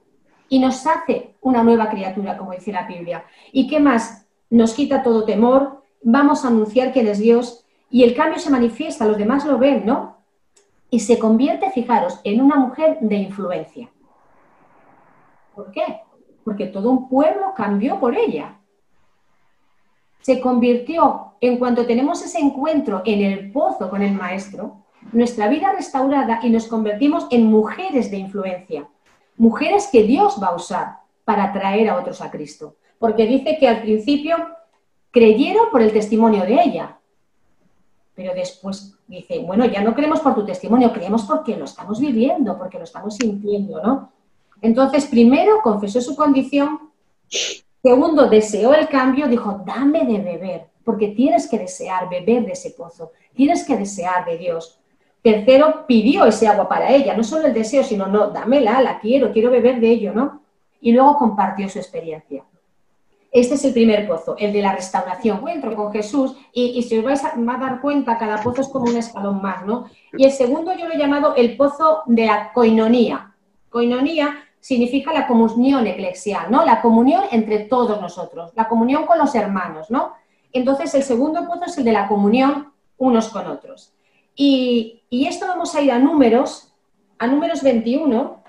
y 0.47 0.59
nos 0.59 0.87
hace 0.87 1.35
una 1.41 1.63
nueva 1.63 1.89
criatura, 1.89 2.37
como 2.37 2.53
dice 2.53 2.71
la 2.71 2.87
Biblia. 2.87 3.25
¿Y 3.51 3.67
qué 3.67 3.79
más? 3.79 4.25
Nos 4.49 4.73
quita 4.73 5.03
todo 5.03 5.25
temor, 5.25 5.83
vamos 6.01 6.45
a 6.45 6.47
anunciar 6.47 6.93
quién 6.93 7.07
es 7.07 7.19
Dios 7.19 7.65
y 7.89 8.03
el 8.03 8.15
cambio 8.15 8.39
se 8.39 8.49
manifiesta, 8.49 9.05
los 9.05 9.17
demás 9.17 9.45
lo 9.45 9.57
ven, 9.57 9.85
¿no? 9.85 10.14
Y 10.89 10.99
se 10.99 11.19
convierte, 11.19 11.71
fijaros, 11.71 12.19
en 12.23 12.41
una 12.41 12.55
mujer 12.55 12.97
de 13.01 13.15
influencia. 13.15 13.89
¿Por 15.53 15.71
qué? 15.71 16.01
Porque 16.43 16.67
todo 16.67 16.91
un 16.91 17.09
pueblo 17.09 17.53
cambió 17.55 17.99
por 17.99 18.15
ella. 18.15 18.59
Se 20.21 20.41
convirtió, 20.41 21.33
en 21.41 21.57
cuanto 21.57 21.85
tenemos 21.85 22.23
ese 22.23 22.39
encuentro 22.39 23.01
en 23.05 23.21
el 23.21 23.51
pozo 23.51 23.89
con 23.89 24.01
el 24.01 24.13
maestro, 24.13 24.85
nuestra 25.11 25.47
vida 25.47 25.71
restaurada 25.71 26.39
y 26.43 26.49
nos 26.49 26.67
convertimos 26.67 27.27
en 27.29 27.45
mujeres 27.45 28.09
de 28.11 28.17
influencia, 28.17 28.87
mujeres 29.37 29.87
que 29.91 30.03
Dios 30.03 30.39
va 30.41 30.47
a 30.47 30.55
usar 30.55 30.97
para 31.23 31.53
traer 31.53 31.89
a 31.89 31.97
otros 31.97 32.21
a 32.21 32.31
Cristo. 32.31 32.75
Porque 32.99 33.25
dice 33.25 33.57
que 33.59 33.67
al 33.67 33.81
principio 33.81 34.35
creyeron 35.11 35.69
por 35.71 35.81
el 35.81 35.93
testimonio 35.93 36.43
de 36.43 36.61
ella, 36.61 36.99
pero 38.15 38.33
después 38.33 38.97
dice, 39.07 39.39
bueno, 39.39 39.65
ya 39.65 39.81
no 39.81 39.93
creemos 39.93 40.21
por 40.21 40.33
tu 40.33 40.45
testimonio, 40.45 40.93
creemos 40.93 41.23
porque 41.23 41.57
lo 41.57 41.65
estamos 41.65 41.99
viviendo, 41.99 42.57
porque 42.57 42.77
lo 42.77 42.85
estamos 42.85 43.15
sintiendo, 43.15 43.81
¿no? 43.83 44.11
Entonces, 44.61 45.05
primero 45.05 45.61
confesó 45.61 45.99
su 45.99 46.15
condición, 46.15 46.79
segundo, 47.83 48.27
deseó 48.27 48.73
el 48.73 48.87
cambio, 48.87 49.27
dijo, 49.27 49.61
dame 49.65 50.05
de 50.05 50.19
beber, 50.19 50.67
porque 50.85 51.09
tienes 51.09 51.47
que 51.49 51.59
desear 51.59 52.09
beber 52.09 52.45
de 52.45 52.53
ese 52.53 52.71
pozo, 52.71 53.11
tienes 53.35 53.65
que 53.65 53.75
desear 53.75 54.25
de 54.25 54.37
Dios. 54.37 54.79
Tercero, 55.21 55.85
pidió 55.85 56.25
ese 56.25 56.47
agua 56.47 56.69
para 56.69 56.91
ella, 56.91 57.17
no 57.17 57.23
solo 57.23 57.47
el 57.47 57.53
deseo, 57.53 57.83
sino, 57.83 58.07
no, 58.07 58.29
dámela, 58.29 58.81
la 58.81 58.99
quiero, 58.99 59.33
quiero 59.33 59.51
beber 59.51 59.81
de 59.81 59.89
ello, 59.89 60.13
¿no? 60.13 60.41
Y 60.79 60.93
luego 60.93 61.17
compartió 61.17 61.67
su 61.67 61.79
experiencia. 61.79 62.43
Este 63.35 63.55
es 63.55 63.65
el 63.65 63.73
primer 63.73 64.07
pozo, 64.07 64.37
el 64.39 64.53
de 64.53 64.61
la 64.61 64.73
restauración. 64.73 65.39
Encuentro 65.39 65.75
con 65.75 65.91
Jesús 65.91 66.37
y, 66.53 66.81
si 66.83 66.97
os 66.97 67.03
vais 67.03 67.21
a, 67.21 67.33
a, 67.33 67.57
dar 67.57 67.81
cuenta, 67.81 68.17
cada 68.17 68.41
pozo 68.41 68.61
es 68.61 68.69
como 68.69 68.85
un 68.85 68.95
escalón 68.95 69.41
más, 69.41 69.65
¿no? 69.65 69.89
Y 70.17 70.23
el 70.23 70.31
segundo 70.31 70.73
yo 70.73 70.87
lo 70.87 70.93
he 70.93 70.97
llamado 70.97 71.35
el 71.35 71.57
pozo 71.57 72.03
de 72.05 72.27
la 72.27 72.53
coinonía. 72.53 73.35
Coinonía 73.69 74.37
significa 74.61 75.11
la 75.11 75.27
comunión 75.27 75.85
eclesial, 75.85 76.49
¿no? 76.49 76.63
La 76.63 76.81
comunión 76.81 77.23
entre 77.29 77.65
todos 77.65 77.99
nosotros, 77.99 78.53
la 78.55 78.69
comunión 78.69 79.05
con 79.05 79.17
los 79.17 79.35
hermanos, 79.35 79.91
¿no? 79.91 80.13
Entonces 80.53 80.95
el 80.95 81.03
segundo 81.03 81.45
pozo 81.45 81.65
es 81.65 81.77
el 81.77 81.83
de 81.83 81.91
la 81.91 82.07
comunión 82.07 82.71
unos 82.97 83.27
con 83.27 83.47
otros. 83.47 83.91
Y, 84.33 85.01
y 85.09 85.27
esto 85.27 85.45
vamos 85.45 85.75
a 85.75 85.81
ir 85.81 85.91
a 85.91 85.99
números, 85.99 86.73
a 87.19 87.27
números 87.27 87.63
21. 87.63 88.44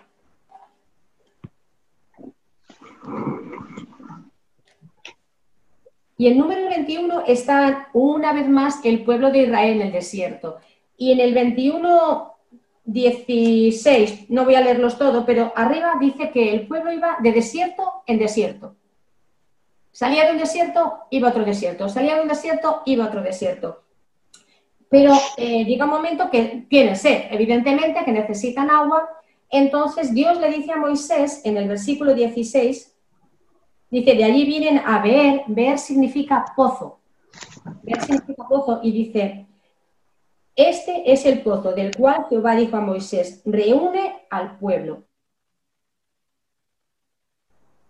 Y 6.19 6.29
en 6.29 6.39
número 6.39 6.69
21 6.69 7.25
está 7.27 7.89
una 7.93 8.33
vez 8.33 8.49
más 8.49 8.85
el 8.85 9.05
pueblo 9.05 9.31
de 9.31 9.43
Israel 9.43 9.81
en 9.81 9.83
el 9.83 9.93
desierto. 9.93 10.57
Y 10.97 11.13
en 11.13 11.21
el 11.21 11.35
21, 11.35 12.35
16, 12.87 14.31
no 14.31 14.45
voy 14.45 14.55
a 14.55 14.61
leerlos 14.61 14.97
todo, 14.97 15.27
pero 15.27 15.53
arriba 15.57 15.95
dice 16.01 16.31
que 16.31 16.55
el 16.55 16.67
pueblo 16.67 16.93
iba 16.93 17.17
de 17.21 17.33
desierto 17.33 18.03
en 18.07 18.19
desierto. 18.19 18.77
Salía 19.93 20.27
de 20.27 20.33
un 20.33 20.39
desierto, 20.39 20.99
iba 21.11 21.29
a 21.29 21.31
otro 21.31 21.45
desierto. 21.45 21.89
Salía 21.89 22.17
de 22.17 22.23
un 22.23 22.29
desierto, 22.29 22.83
iba 22.87 23.05
a 23.05 23.09
otro 23.09 23.23
desierto. 23.23 23.83
Pero 24.89 25.13
eh, 25.37 25.65
llega 25.65 25.85
un 25.85 25.91
momento 25.91 26.31
que 26.31 26.67
tiene 26.69 26.95
sed, 26.97 27.25
evidentemente, 27.31 28.05
que 28.05 28.13
necesitan 28.13 28.71
agua. 28.71 29.09
Entonces 29.51 30.15
Dios 30.15 30.39
le 30.41 30.51
dice 30.51 30.73
a 30.73 30.77
Moisés 30.77 31.41
en 31.45 31.57
el 31.57 31.69
versículo 31.69 32.15
16, 32.15 32.96
Dice, 33.97 34.15
de 34.15 34.25
allí 34.25 34.45
vienen 34.45 34.77
a 34.85 35.01
ver, 35.01 35.45
ver 35.47 35.79
significa 35.79 36.45
pozo. 36.55 36.99
Ver 37.83 37.99
significa 38.03 38.47
pozo 38.47 38.81
y 38.83 38.93
dice, 38.93 39.47
este 40.55 41.11
es 41.11 41.25
el 41.25 41.41
pozo 41.41 41.73
del 41.73 41.97
cual 41.97 42.27
Jehová 42.29 42.55
dijo 42.57 42.77
a 42.77 42.83
Moisés, 42.83 43.41
reúne 43.47 44.27
al 44.29 44.59
pueblo. 44.59 45.05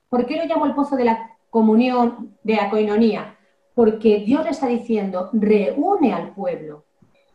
¿Por 0.08 0.26
qué 0.26 0.36
lo 0.36 0.44
llamo 0.44 0.66
el 0.66 0.76
pozo 0.76 0.94
de 0.94 1.06
la 1.06 1.36
comunión, 1.50 2.38
de 2.44 2.54
la 2.54 2.70
coinonía? 2.70 3.36
Porque 3.74 4.20
Dios 4.20 4.44
le 4.44 4.50
está 4.50 4.68
diciendo, 4.68 5.30
reúne 5.32 6.12
al 6.12 6.32
pueblo, 6.34 6.84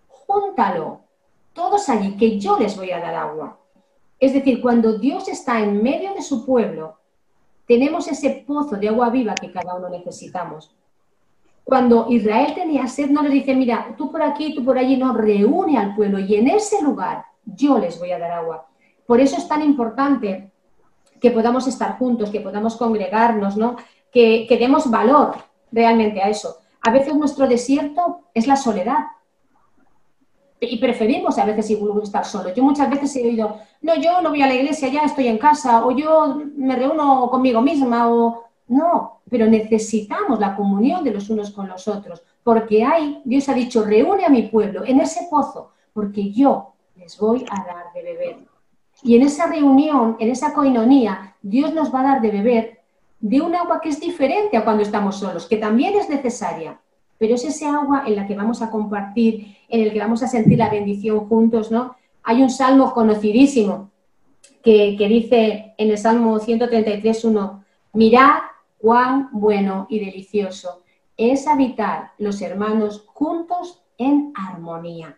júntalo, 0.07 1.01
todos 1.51 1.89
allí, 1.89 2.15
que 2.15 2.39
yo 2.39 2.57
les 2.57 2.77
voy 2.77 2.91
a 2.91 3.01
dar 3.01 3.15
agua. 3.15 3.59
Es 4.17 4.31
decir, 4.33 4.61
cuando 4.61 4.97
Dios 4.97 5.27
está 5.27 5.59
en 5.59 5.83
medio 5.83 6.13
de 6.13 6.21
su 6.21 6.45
pueblo, 6.45 7.00
tenemos 7.67 8.07
ese 8.07 8.43
pozo 8.45 8.75
de 8.75 8.89
agua 8.89 9.09
viva 9.09 9.35
que 9.35 9.51
cada 9.51 9.75
uno 9.75 9.89
necesitamos. 9.89 10.75
Cuando 11.63 12.07
Israel 12.09 12.53
tenía 12.53 12.87
sed, 12.87 13.09
no 13.09 13.21
le 13.21 13.29
dice, 13.29 13.55
mira, 13.55 13.95
tú 13.97 14.11
por 14.11 14.21
aquí, 14.21 14.55
tú 14.55 14.65
por 14.65 14.77
allí, 14.77 14.97
no, 14.97 15.13
reúne 15.13 15.77
al 15.77 15.95
pueblo 15.95 16.19
y 16.19 16.35
en 16.35 16.47
ese 16.47 16.81
lugar 16.81 17.25
yo 17.45 17.77
les 17.77 17.99
voy 17.99 18.11
a 18.11 18.19
dar 18.19 18.31
agua. 18.31 18.67
Por 19.05 19.19
eso 19.19 19.37
es 19.37 19.47
tan 19.47 19.61
importante 19.61 20.51
que 21.19 21.31
podamos 21.31 21.67
estar 21.67 21.97
juntos, 21.97 22.29
que 22.29 22.41
podamos 22.41 22.75
congregarnos, 22.75 23.57
¿no? 23.57 23.75
Que, 24.11 24.45
que 24.49 24.57
demos 24.57 24.89
valor 24.89 25.35
realmente 25.71 26.21
a 26.21 26.29
eso. 26.29 26.57
A 26.81 26.91
veces 26.91 27.15
nuestro 27.15 27.47
desierto 27.47 28.21
es 28.33 28.47
la 28.47 28.55
soledad, 28.55 29.05
y 30.61 30.77
preferimos 30.77 31.39
a 31.39 31.45
veces 31.45 31.75
estar 32.03 32.23
solos. 32.23 32.53
Yo 32.55 32.63
muchas 32.63 32.87
veces 32.89 33.15
he 33.15 33.27
oído, 33.27 33.57
no, 33.81 33.95
yo 33.95 34.21
no 34.21 34.29
voy 34.29 34.43
a 34.43 34.47
la 34.47 34.53
iglesia, 34.53 34.89
ya 34.89 35.01
estoy 35.01 35.27
en 35.27 35.39
casa, 35.39 35.83
o 35.83 35.91
yo 35.91 36.39
me 36.55 36.75
reúno 36.75 37.29
conmigo 37.31 37.61
misma, 37.61 38.11
o 38.11 38.43
no, 38.67 39.21
pero 39.27 39.47
necesitamos 39.47 40.39
la 40.39 40.55
comunión 40.55 41.03
de 41.03 41.11
los 41.11 41.29
unos 41.31 41.49
con 41.49 41.67
los 41.67 41.87
otros, 41.87 42.21
porque 42.43 42.83
hay, 42.83 43.21
Dios 43.25 43.49
ha 43.49 43.55
dicho, 43.55 43.83
reúne 43.83 44.23
a 44.23 44.29
mi 44.29 44.43
pueblo 44.43 44.85
en 44.85 45.01
ese 45.01 45.27
pozo, 45.31 45.71
porque 45.93 46.31
yo 46.31 46.73
les 46.95 47.17
voy 47.17 47.43
a 47.49 47.65
dar 47.65 47.85
de 47.95 48.03
beber. 48.03 48.37
Y 49.01 49.15
en 49.15 49.23
esa 49.23 49.47
reunión, 49.47 50.15
en 50.19 50.29
esa 50.29 50.53
coinonía, 50.53 51.35
Dios 51.41 51.73
nos 51.73 51.93
va 51.93 52.01
a 52.01 52.03
dar 52.03 52.21
de 52.21 52.29
beber 52.29 52.81
de 53.19 53.41
un 53.41 53.55
agua 53.55 53.81
que 53.81 53.89
es 53.89 53.99
diferente 53.99 54.57
a 54.57 54.63
cuando 54.63 54.83
estamos 54.83 55.17
solos, 55.17 55.47
que 55.47 55.57
también 55.57 55.95
es 55.95 56.07
necesaria, 56.07 56.79
pero 57.17 57.35
es 57.35 57.43
ese 57.43 57.67
agua 57.67 58.03
en 58.05 58.15
la 58.15 58.25
que 58.25 58.35
vamos 58.35 58.61
a 58.61 58.71
compartir, 58.71 59.55
en 59.71 59.81
el 59.81 59.93
que 59.93 59.99
vamos 59.99 60.21
a 60.21 60.27
sentir 60.27 60.59
la 60.59 60.69
bendición 60.69 61.27
juntos, 61.27 61.71
¿no? 61.71 61.95
Hay 62.23 62.41
un 62.43 62.49
salmo 62.49 62.93
conocidísimo 62.93 63.89
que, 64.61 64.95
dice 64.99 65.73
en 65.77 65.89
el 65.89 65.97
Salmo 65.97 66.39
133.1, 66.39 67.63
mirad 67.93 68.39
cuán 68.77 69.29
bueno 69.31 69.87
y 69.89 69.99
delicioso 69.99 70.83
es 71.17 71.47
habitar 71.47 72.11
los 72.17 72.41
hermanos 72.41 73.05
juntos 73.07 73.81
en 73.97 74.33
armonía. 74.35 75.17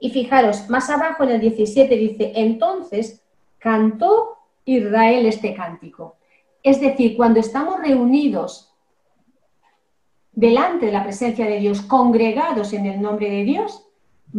Y 0.00 0.10
fijaros, 0.10 0.68
más 0.68 0.90
abajo 0.90 1.24
en 1.24 1.30
el 1.30 1.40
17 1.40 1.96
dice, 1.96 2.32
entonces 2.34 3.22
cantó 3.58 4.38
Israel 4.64 5.26
este 5.26 5.54
cántico. 5.54 6.16
Es 6.62 6.80
decir, 6.80 7.16
cuando 7.16 7.40
estamos 7.40 7.80
reunidos 7.80 8.73
delante 10.34 10.86
de 10.86 10.92
la 10.92 11.04
presencia 11.04 11.46
de 11.46 11.58
Dios, 11.58 11.82
congregados 11.82 12.72
en 12.72 12.86
el 12.86 13.00
nombre 13.00 13.30
de 13.30 13.44
Dios, 13.44 13.86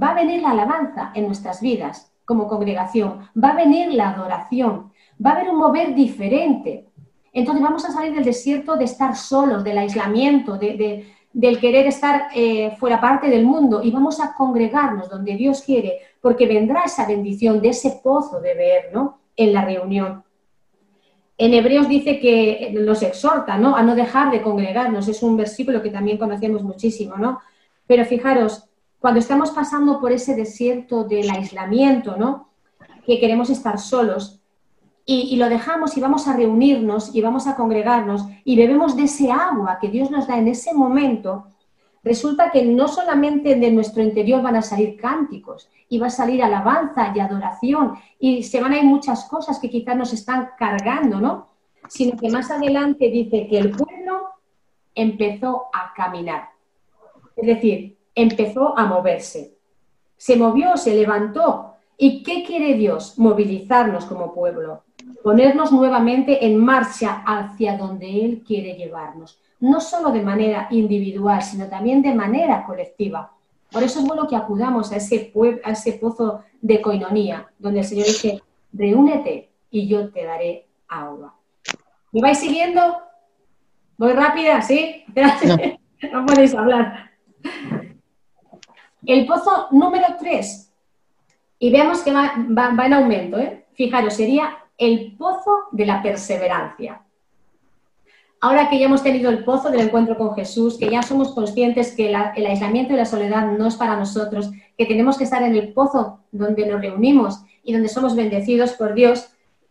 va 0.02 0.10
a 0.10 0.16
venir 0.16 0.42
la 0.42 0.52
alabanza 0.52 1.12
en 1.16 1.26
nuestras 1.26 1.62
vidas 1.62 2.12
como 2.26 2.48
congregación, 2.48 3.30
va 3.42 3.50
a 3.50 3.56
venir 3.56 3.94
la 3.94 4.10
adoración, 4.10 4.92
va 5.24 5.32
a 5.32 5.34
haber 5.36 5.50
un 5.50 5.58
mover 5.58 5.94
diferente. 5.94 6.88
Entonces 7.32 7.64
vamos 7.64 7.86
a 7.86 7.92
salir 7.92 8.14
del 8.14 8.24
desierto 8.24 8.76
de 8.76 8.86
estar 8.86 9.16
solos, 9.16 9.64
del 9.64 9.78
aislamiento, 9.78 10.58
de, 10.58 11.06
del 11.32 11.60
querer 11.60 11.86
estar 11.88 12.30
eh, 12.34 12.76
fuera 12.80 13.00
parte 13.00 13.28
del 13.30 13.46
mundo 13.46 13.82
y 13.84 13.92
vamos 13.92 14.20
a 14.20 14.34
congregarnos 14.34 15.10
donde 15.10 15.36
Dios 15.36 15.62
quiere, 15.62 16.00
porque 16.22 16.48
vendrá 16.48 16.84
esa 16.86 17.06
bendición 17.06 17.62
de 17.62 17.70
ese 17.70 18.00
pozo 18.04 18.40
de 18.42 18.54
ver, 18.54 18.90
¿no? 18.94 19.20
En 19.36 19.54
la 19.54 19.64
reunión. 19.64 20.24
En 21.38 21.54
Hebreos 21.54 21.90
dice 21.90 22.20
que 22.20 22.72
nos 22.74 23.02
exhorta 23.02 23.58
¿no? 23.58 23.76
a 23.76 23.84
no 23.84 23.96
dejar 23.96 24.32
de 24.32 24.42
congregarnos. 24.42 25.08
Es 25.08 25.22
un 25.22 25.36
versículo 25.36 25.82
que 25.82 25.90
también 25.90 26.18
conocemos 26.18 26.64
muchísimo, 26.64 27.18
¿no? 27.18 27.40
Pero 27.88 28.06
fijaros, 28.06 28.70
cuando 29.00 29.20
estamos 29.20 29.52
pasando 29.52 30.00
por 30.00 30.12
ese 30.12 30.36
desierto 30.36 31.04
del 31.04 31.30
aislamiento, 31.30 32.16
¿no? 32.16 32.50
Que 33.06 33.20
queremos 33.20 33.50
estar 33.50 33.78
solos 33.80 34.40
y, 35.06 35.36
lo 35.36 35.50
dejamos 35.50 35.96
y 35.98 36.02
vamos 36.02 36.28
a 36.28 36.36
reunirnos 36.36 37.14
y 37.14 37.22
vamos 37.22 37.46
a 37.46 37.56
congregarnos 37.56 38.26
y 38.44 38.56
bebemos 38.56 38.96
de 38.96 39.04
ese 39.04 39.32
agua 39.32 39.78
que 39.80 39.90
Dios 39.90 40.10
nos 40.10 40.28
da 40.28 40.38
en 40.40 40.48
ese 40.48 40.74
momento, 40.74 41.46
resulta 42.06 42.52
que 42.52 42.64
no 42.64 42.88
solamente 42.88 43.56
de 43.56 43.72
nuestro 43.72 44.02
interior 44.02 44.42
van 44.42 44.56
a 44.56 44.62
salir 44.62 44.96
cánticos, 44.96 45.70
y 45.90 46.00
va 46.00 46.08
a 46.08 46.12
salir 46.12 46.42
alabanza 46.42 47.12
y 47.14 47.20
adoración, 47.20 47.96
y 48.18 48.44
se 48.44 48.62
van 48.62 48.72
a 48.72 48.78
ir 48.78 48.86
muchas 48.86 49.26
cosas 49.26 49.60
que 49.60 49.70
quizás 49.70 49.98
nos 49.98 50.14
están 50.14 50.52
cargando, 50.58 51.20
¿no? 51.20 51.56
sino 51.90 52.18
que 52.18 52.30
más 52.30 52.50
adelante 52.52 53.10
dice 53.10 53.48
que 53.48 53.58
el 53.58 53.72
pueblo 53.72 54.30
empezó 54.94 55.66
a 55.74 55.94
caminar. 55.96 56.50
Es 57.36 57.48
decir, 57.48 57.98
empezó 58.14 58.78
a 58.78 58.86
moverse. 58.86 59.58
Se 60.18 60.36
movió, 60.36 60.78
se 60.78 60.96
levantó. 60.96 61.74
¿Y 61.98 62.24
qué 62.24 62.44
quiere 62.44 62.76
Dios? 62.76 63.18
Movilizarnos 63.18 64.06
como 64.06 64.34
pueblo, 64.34 64.84
ponernos 65.24 65.72
nuevamente 65.72 66.46
en 66.46 66.58
marcha 66.58 67.24
hacia 67.26 67.78
donde 67.78 68.26
Él 68.26 68.44
quiere 68.46 68.74
llevarnos. 68.74 69.40
No 69.60 69.80
solo 69.80 70.12
de 70.12 70.22
manera 70.22 70.68
individual, 70.72 71.42
sino 71.42 71.68
también 71.68 72.02
de 72.02 72.14
manera 72.14 72.66
colectiva. 72.66 73.32
Por 73.72 73.84
eso 73.84 74.00
es 74.00 74.06
bueno 74.06 74.28
que 74.28 74.36
acudamos 74.36 74.92
a 74.92 74.98
ese, 74.98 75.34
a 75.64 75.72
ese 75.72 75.94
pozo 75.94 76.44
de 76.62 76.82
coinonía, 76.82 77.48
donde 77.58 77.80
el 77.80 77.86
Señor 77.86 78.06
dice, 78.06 78.42
reúnete 78.74 79.50
y 79.72 79.88
yo 79.88 80.10
te 80.12 80.24
daré 80.24 80.68
agua. 80.88 81.36
¿Me 82.12 82.22
vais 82.22 82.40
siguiendo? 82.40 82.82
¿Voy 83.98 84.14
rápida? 84.14 84.62
¿Sí? 84.62 85.04
No, 86.12 86.24
podéis 86.26 86.54
hablar. 86.54 87.10
El 89.06 89.26
pozo 89.26 89.70
número 89.72 90.06
3, 90.20 90.66
y 91.60 91.72
veamos 91.72 92.02
que 92.02 92.12
va, 92.12 92.34
en 92.86 92.94
aumento, 92.94 93.40
¿eh? 93.40 93.66
fijaros, 93.74 94.14
sería 94.14 94.58
el 94.78 95.16
pozo 95.18 95.64
de 95.72 95.86
la 95.86 96.02
perseverancia. 96.04 97.02
Ahora 98.46 98.70
que 98.70 98.78
ya 98.78 98.86
hemos 98.86 99.02
tenido 99.02 99.32
el 99.32 99.44
pozo 99.44 99.72
del 99.72 99.82
encuentro 99.82 100.16
con 100.20 100.36
Jesús, 100.36 100.78
que 100.78 100.88
ya 100.88 101.02
somos 101.02 101.34
conscientes 101.34 101.96
que 101.96 102.10
el 102.10 102.46
aislamiento 102.46 102.94
y 102.94 102.96
la 102.96 103.08
soledad 103.08 103.48
no 103.48 103.66
es 103.66 103.74
para 103.74 103.98
nosotros, 103.98 104.52
que 104.78 104.86
tenemos 104.86 105.18
que 105.18 105.24
estar 105.24 105.42
en 105.42 105.56
el 105.56 105.74
pozo 105.74 106.20
donde 106.32 106.68
nos 106.68 106.80
reunimos 106.80 107.42
y 107.64 107.74
donde 107.74 107.90
somos 107.90 108.16
bendecidos 108.16 108.74
por 108.74 108.94
Dios, 108.94 109.30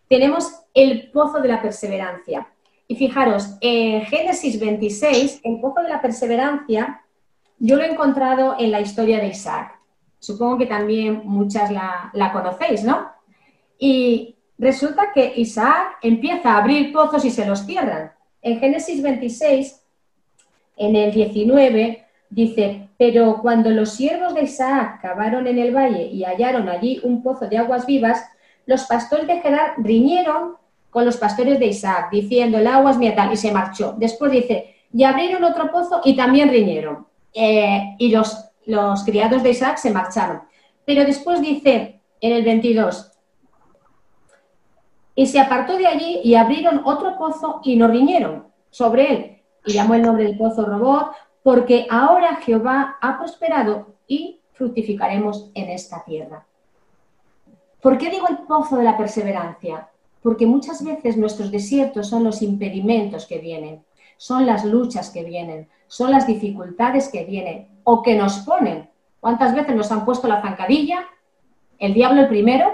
tenemos 0.09 0.50
el 0.75 1.09
pozo 1.12 1.40
de 1.40 1.50
la 1.50 1.62
perseverancia. 1.62 2.49
Y 2.88 2.97
fijaros, 2.97 3.57
en 3.61 4.07
Génesis 4.07 4.59
26, 4.59 5.43
el 5.45 5.61
pozo 5.61 5.81
de 5.81 5.90
la 5.90 6.02
perseverancia, 6.02 7.00
yo 7.61 7.76
lo 7.76 7.85
he 7.85 7.93
encontrado 7.93 8.57
en 8.59 8.73
la 8.73 8.81
historia 8.81 9.21
de 9.21 9.28
Isaac. 9.28 9.78
Supongo 10.19 10.59
que 10.59 10.66
también 10.66 11.23
muchas 11.23 11.71
la, 11.71 12.11
la 12.12 12.33
conocéis, 12.33 12.83
¿no? 12.83 13.07
Y 13.78 14.35
resulta 14.59 15.12
que 15.14 15.33
Isaac 15.37 15.99
empieza 16.02 16.54
a 16.54 16.59
abrir 16.59 16.93
pozos 16.93 17.25
y 17.25 17.31
se 17.31 17.47
los 17.47 17.64
cierran. 17.64 18.13
En 18.44 18.60
Génesis 18.60 19.02
26, 19.02 19.80
en 20.76 20.96
el 20.96 21.12
19, 21.12 22.04
dice, 22.28 22.88
pero 22.98 23.40
cuando 23.40 23.70
los 23.70 23.94
siervos 23.94 24.34
de 24.34 24.42
Isaac 24.42 25.00
cavaron 25.00 25.46
en 25.46 25.58
el 25.58 25.74
valle 25.74 26.04
y 26.08 26.24
hallaron 26.24 26.68
allí 26.68 27.00
un 27.04 27.22
pozo 27.22 27.48
de 27.48 27.56
aguas 27.56 27.86
vivas, 27.86 28.22
los 28.66 28.84
pastores 28.84 29.26
de 29.26 29.40
Gerar 29.40 29.76
riñeron 29.78 30.56
con 30.90 31.06
los 31.06 31.16
pastores 31.16 31.58
de 31.58 31.68
Isaac, 31.68 32.10
diciendo, 32.12 32.58
el 32.58 32.66
agua 32.66 32.90
es 32.90 32.98
mía 32.98 33.14
tal, 33.14 33.32
y 33.32 33.36
se 33.38 33.50
marchó. 33.50 33.94
Después 33.96 34.30
dice, 34.30 34.76
y 34.92 35.04
abrieron 35.04 35.42
otro 35.42 35.70
pozo 35.72 36.02
y 36.04 36.14
también 36.14 36.50
riñeron. 36.50 37.06
Eh, 37.32 37.96
y 37.98 38.10
los, 38.10 38.44
los 38.66 39.04
criados 39.04 39.42
de 39.42 39.50
Isaac 39.50 39.78
se 39.78 39.90
marcharon. 39.90 40.42
Pero 40.84 41.06
después 41.06 41.40
dice 41.40 42.02
en 42.20 42.32
el 42.32 42.44
22, 42.44 43.10
y 45.14 45.26
se 45.26 45.40
apartó 45.40 45.76
de 45.76 45.87
allí 45.87 46.21
y 46.25 46.35
abrieron 46.35 46.83
otro 46.85 47.16
pozo 47.16 47.61
y 47.62 47.76
no 47.76 47.88
riñeron 47.88 48.47
sobre 48.71 49.12
él. 49.12 49.42
Y 49.64 49.73
llamó 49.73 49.94
el 49.94 50.02
nombre 50.02 50.25
del 50.25 50.37
pozo 50.37 50.64
Robot, 50.64 51.12
porque 51.42 51.87
ahora 51.90 52.37
Jehová 52.37 52.97
ha 53.00 53.18
prosperado 53.18 53.94
y 54.06 54.40
fructificaremos 54.52 55.50
en 55.54 55.71
esta 55.71 56.04
tierra. 56.04 56.47
¿Por 57.80 57.99
qué 57.99 58.11
digo 58.11 58.26
el 58.28 58.38
pozo 58.38 58.76
de 58.76 58.85
la 58.85 58.97
perseverancia? 58.97 59.88
Porque 60.23 60.47
muchas 60.47 60.83
veces 60.83 61.16
nuestros 61.16 61.50
desiertos 61.50 62.09
son 62.09 62.25
los 62.25 62.40
impedimentos 62.42 63.26
que 63.26 63.38
vienen, 63.38 63.85
son 64.16 64.47
las 64.47 64.64
luchas 64.64 65.11
que 65.11 65.23
vienen, 65.23 65.68
son 65.87 66.11
las 66.11 66.26
dificultades 66.26 67.09
que 67.09 67.25
vienen 67.25 67.68
o 67.85 68.02
que 68.02 68.16
nos 68.16 68.38
ponen. 68.40 68.88
¿Cuántas 69.21 69.54
veces 69.54 69.76
nos 69.76 69.92
han 69.92 70.04
puesto 70.04 70.28
la 70.28 70.40
zancadilla? 70.40 71.06
El 71.79 71.94
diablo 71.94 72.22
el 72.22 72.29
primero 72.29 72.72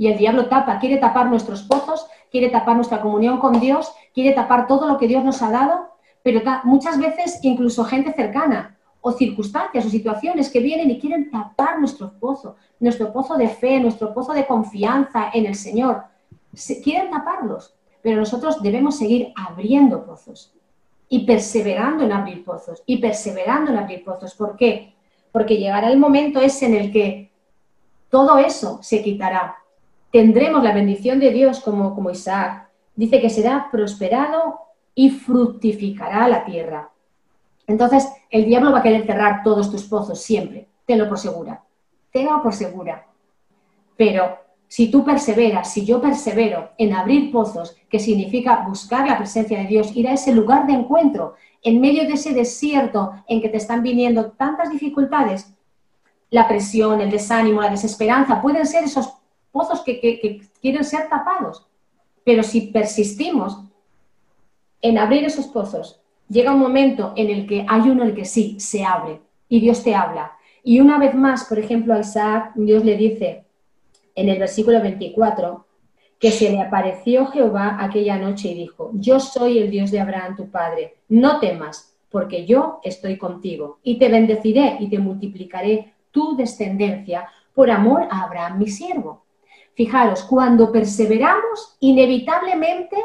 y 0.00 0.06
el 0.06 0.16
diablo 0.16 0.46
tapa, 0.46 0.78
quiere 0.78 0.96
tapar 0.96 1.26
nuestros 1.26 1.62
pozos, 1.64 2.06
quiere 2.30 2.48
tapar 2.48 2.74
nuestra 2.74 3.02
comunión 3.02 3.38
con 3.38 3.60
Dios, 3.60 3.92
quiere 4.14 4.32
tapar 4.32 4.66
todo 4.66 4.88
lo 4.88 4.96
que 4.96 5.06
Dios 5.06 5.22
nos 5.22 5.42
ha 5.42 5.50
dado, 5.50 5.90
pero 6.22 6.40
muchas 6.64 6.98
veces 6.98 7.38
incluso 7.42 7.84
gente 7.84 8.14
cercana 8.14 8.78
o 9.02 9.12
circunstancias 9.12 9.84
o 9.84 9.90
situaciones 9.90 10.48
que 10.48 10.60
vienen 10.60 10.90
y 10.90 10.98
quieren 10.98 11.30
tapar 11.30 11.78
nuestro 11.78 12.18
pozo, 12.18 12.56
nuestro 12.78 13.12
pozo 13.12 13.36
de 13.36 13.48
fe, 13.48 13.78
nuestro 13.78 14.14
pozo 14.14 14.32
de 14.32 14.46
confianza 14.46 15.32
en 15.34 15.44
el 15.44 15.54
Señor. 15.54 16.04
quieren 16.82 17.10
taparlos, 17.10 17.74
pero 18.00 18.16
nosotros 18.16 18.62
debemos 18.62 18.96
seguir 18.96 19.34
abriendo 19.36 20.06
pozos 20.06 20.54
y 21.10 21.26
perseverando 21.26 22.04
en 22.04 22.12
abrir 22.12 22.42
pozos 22.42 22.82
y 22.86 22.96
perseverando 22.96 23.70
en 23.70 23.76
abrir 23.76 24.02
pozos. 24.02 24.34
¿Por 24.34 24.56
qué? 24.56 24.94
Porque 25.30 25.58
llegará 25.58 25.90
el 25.90 25.98
momento 25.98 26.40
ese 26.40 26.64
en 26.64 26.74
el 26.74 26.90
que 26.90 27.30
todo 28.08 28.38
eso 28.38 28.78
se 28.80 29.02
quitará. 29.02 29.59
Tendremos 30.10 30.62
la 30.62 30.72
bendición 30.72 31.20
de 31.20 31.30
Dios 31.30 31.60
como, 31.60 31.94
como 31.94 32.10
Isaac. 32.10 32.68
Dice 32.96 33.20
que 33.20 33.30
será 33.30 33.68
prosperado 33.70 34.60
y 34.94 35.10
fructificará 35.10 36.28
la 36.28 36.44
tierra. 36.44 36.90
Entonces, 37.66 38.08
el 38.30 38.44
diablo 38.46 38.72
va 38.72 38.80
a 38.80 38.82
querer 38.82 39.06
cerrar 39.06 39.42
todos 39.44 39.70
tus 39.70 39.84
pozos 39.84 40.20
siempre, 40.20 40.66
tenlo 40.86 41.08
por 41.08 41.18
segura, 41.18 41.62
tenlo 42.10 42.42
por 42.42 42.52
segura. 42.52 43.06
Pero 43.96 44.38
si 44.66 44.90
tú 44.90 45.04
perseveras, 45.04 45.72
si 45.72 45.84
yo 45.84 46.00
persevero 46.00 46.70
en 46.78 46.94
abrir 46.94 47.30
pozos, 47.30 47.76
que 47.88 48.00
significa 48.00 48.64
buscar 48.66 49.06
la 49.06 49.18
presencia 49.18 49.58
de 49.58 49.66
Dios, 49.66 49.96
ir 49.96 50.08
a 50.08 50.14
ese 50.14 50.32
lugar 50.32 50.66
de 50.66 50.72
encuentro, 50.72 51.34
en 51.62 51.80
medio 51.80 52.04
de 52.04 52.14
ese 52.14 52.32
desierto 52.32 53.12
en 53.28 53.40
que 53.40 53.48
te 53.48 53.58
están 53.58 53.82
viniendo 53.82 54.32
tantas 54.32 54.70
dificultades, 54.70 55.52
la 56.30 56.48
presión, 56.48 57.00
el 57.00 57.10
desánimo, 57.10 57.60
la 57.60 57.70
desesperanza, 57.70 58.40
pueden 58.40 58.66
ser 58.66 58.84
esos 58.84 59.12
pozos 59.52 59.80
que, 59.80 60.40
quieren 60.60 60.84
ser 60.84 61.08
tapados. 61.08 61.66
Pero 62.24 62.42
si 62.42 62.62
persistimos 62.68 63.58
en 64.82 64.98
abrir 64.98 65.24
esos 65.24 65.46
pozos, 65.46 66.00
llega 66.28 66.52
un 66.52 66.60
momento 66.60 67.12
en 67.16 67.30
el 67.30 67.46
que 67.46 67.64
hay 67.68 67.82
uno 67.82 68.02
en 68.02 68.10
el 68.10 68.14
que 68.14 68.24
sí, 68.24 68.58
se 68.60 68.84
abre 68.84 69.20
y 69.48 69.60
Dios 69.60 69.82
te 69.82 69.94
habla. 69.94 70.32
Y 70.62 70.80
una 70.80 70.98
vez 70.98 71.14
más, 71.14 71.44
por 71.44 71.58
ejemplo, 71.58 71.94
a 71.94 72.00
Isaac, 72.00 72.52
Dios 72.54 72.84
le 72.84 72.96
dice 72.96 73.44
en 74.14 74.28
el 74.28 74.38
versículo 74.38 74.80
24 74.80 75.66
que 76.18 76.30
se 76.30 76.50
le 76.50 76.60
apareció 76.60 77.26
Jehová 77.26 77.78
aquella 77.80 78.18
noche 78.18 78.48
y 78.48 78.54
dijo, 78.54 78.90
yo 78.94 79.20
soy 79.20 79.58
el 79.58 79.70
Dios 79.70 79.90
de 79.90 80.00
Abraham 80.00 80.36
tu 80.36 80.50
padre, 80.50 80.96
no 81.08 81.40
temas, 81.40 81.96
porque 82.10 82.44
yo 82.44 82.80
estoy 82.84 83.16
contigo 83.16 83.78
y 83.82 83.98
te 83.98 84.08
bendeciré 84.08 84.76
y 84.80 84.90
te 84.90 84.98
multiplicaré 84.98 85.94
tu 86.10 86.36
descendencia 86.36 87.28
por 87.54 87.70
amor 87.70 88.06
a 88.10 88.24
Abraham 88.24 88.58
mi 88.58 88.68
siervo. 88.68 89.24
Fijaros, 89.80 90.24
cuando 90.24 90.70
perseveramos, 90.70 91.76
inevitablemente 91.80 92.96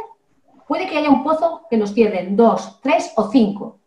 Puede 0.68 0.88
que 0.88 0.98
haya 0.98 1.10
un 1.10 1.24
pozo 1.24 1.62
que 1.70 1.78
nos 1.78 1.94
cierren 1.94 2.36
dos, 2.36 2.80
tres 2.82 3.14
o 3.16 3.30
cinco, 3.30 3.80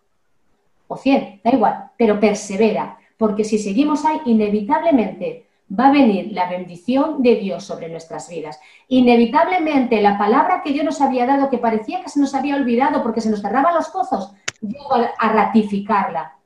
o 0.87 0.97
cien, 0.97 1.41
da 1.43 1.51
igual, 1.51 1.91
pero 1.97 2.21
persevera, 2.21 2.99
porque 3.17 3.45
si 3.45 3.59
seguimos 3.59 4.05
ahí, 4.05 4.21
inevitablemente 4.27 5.47
va 5.69 5.89
a 5.89 5.93
venir 5.93 6.33
la 6.33 6.49
bendición 6.49 7.21
de 7.21 7.37
Dios 7.37 7.65
sobre 7.65 7.89
nuestras 7.89 8.31
vidas. 8.31 8.59
Inevitablemente 8.87 10.01
la 10.01 10.17
palabra 10.17 10.63
que 10.63 10.73
Dios 10.73 10.85
nos 10.85 11.01
había 11.01 11.27
dado, 11.27 11.51
que 11.51 11.59
parecía 11.59 12.01
que 12.03 12.09
se 12.09 12.21
nos 12.21 12.35
había 12.35 12.57
olvidado 12.57 13.03
porque 13.03 13.21
se 13.21 13.29
nos 13.29 13.43
cerraban 13.43 13.75
los 13.75 13.89
pozos, 13.89 14.33
va 14.63 15.11
a 15.19 15.33
ratificarla 15.33 16.38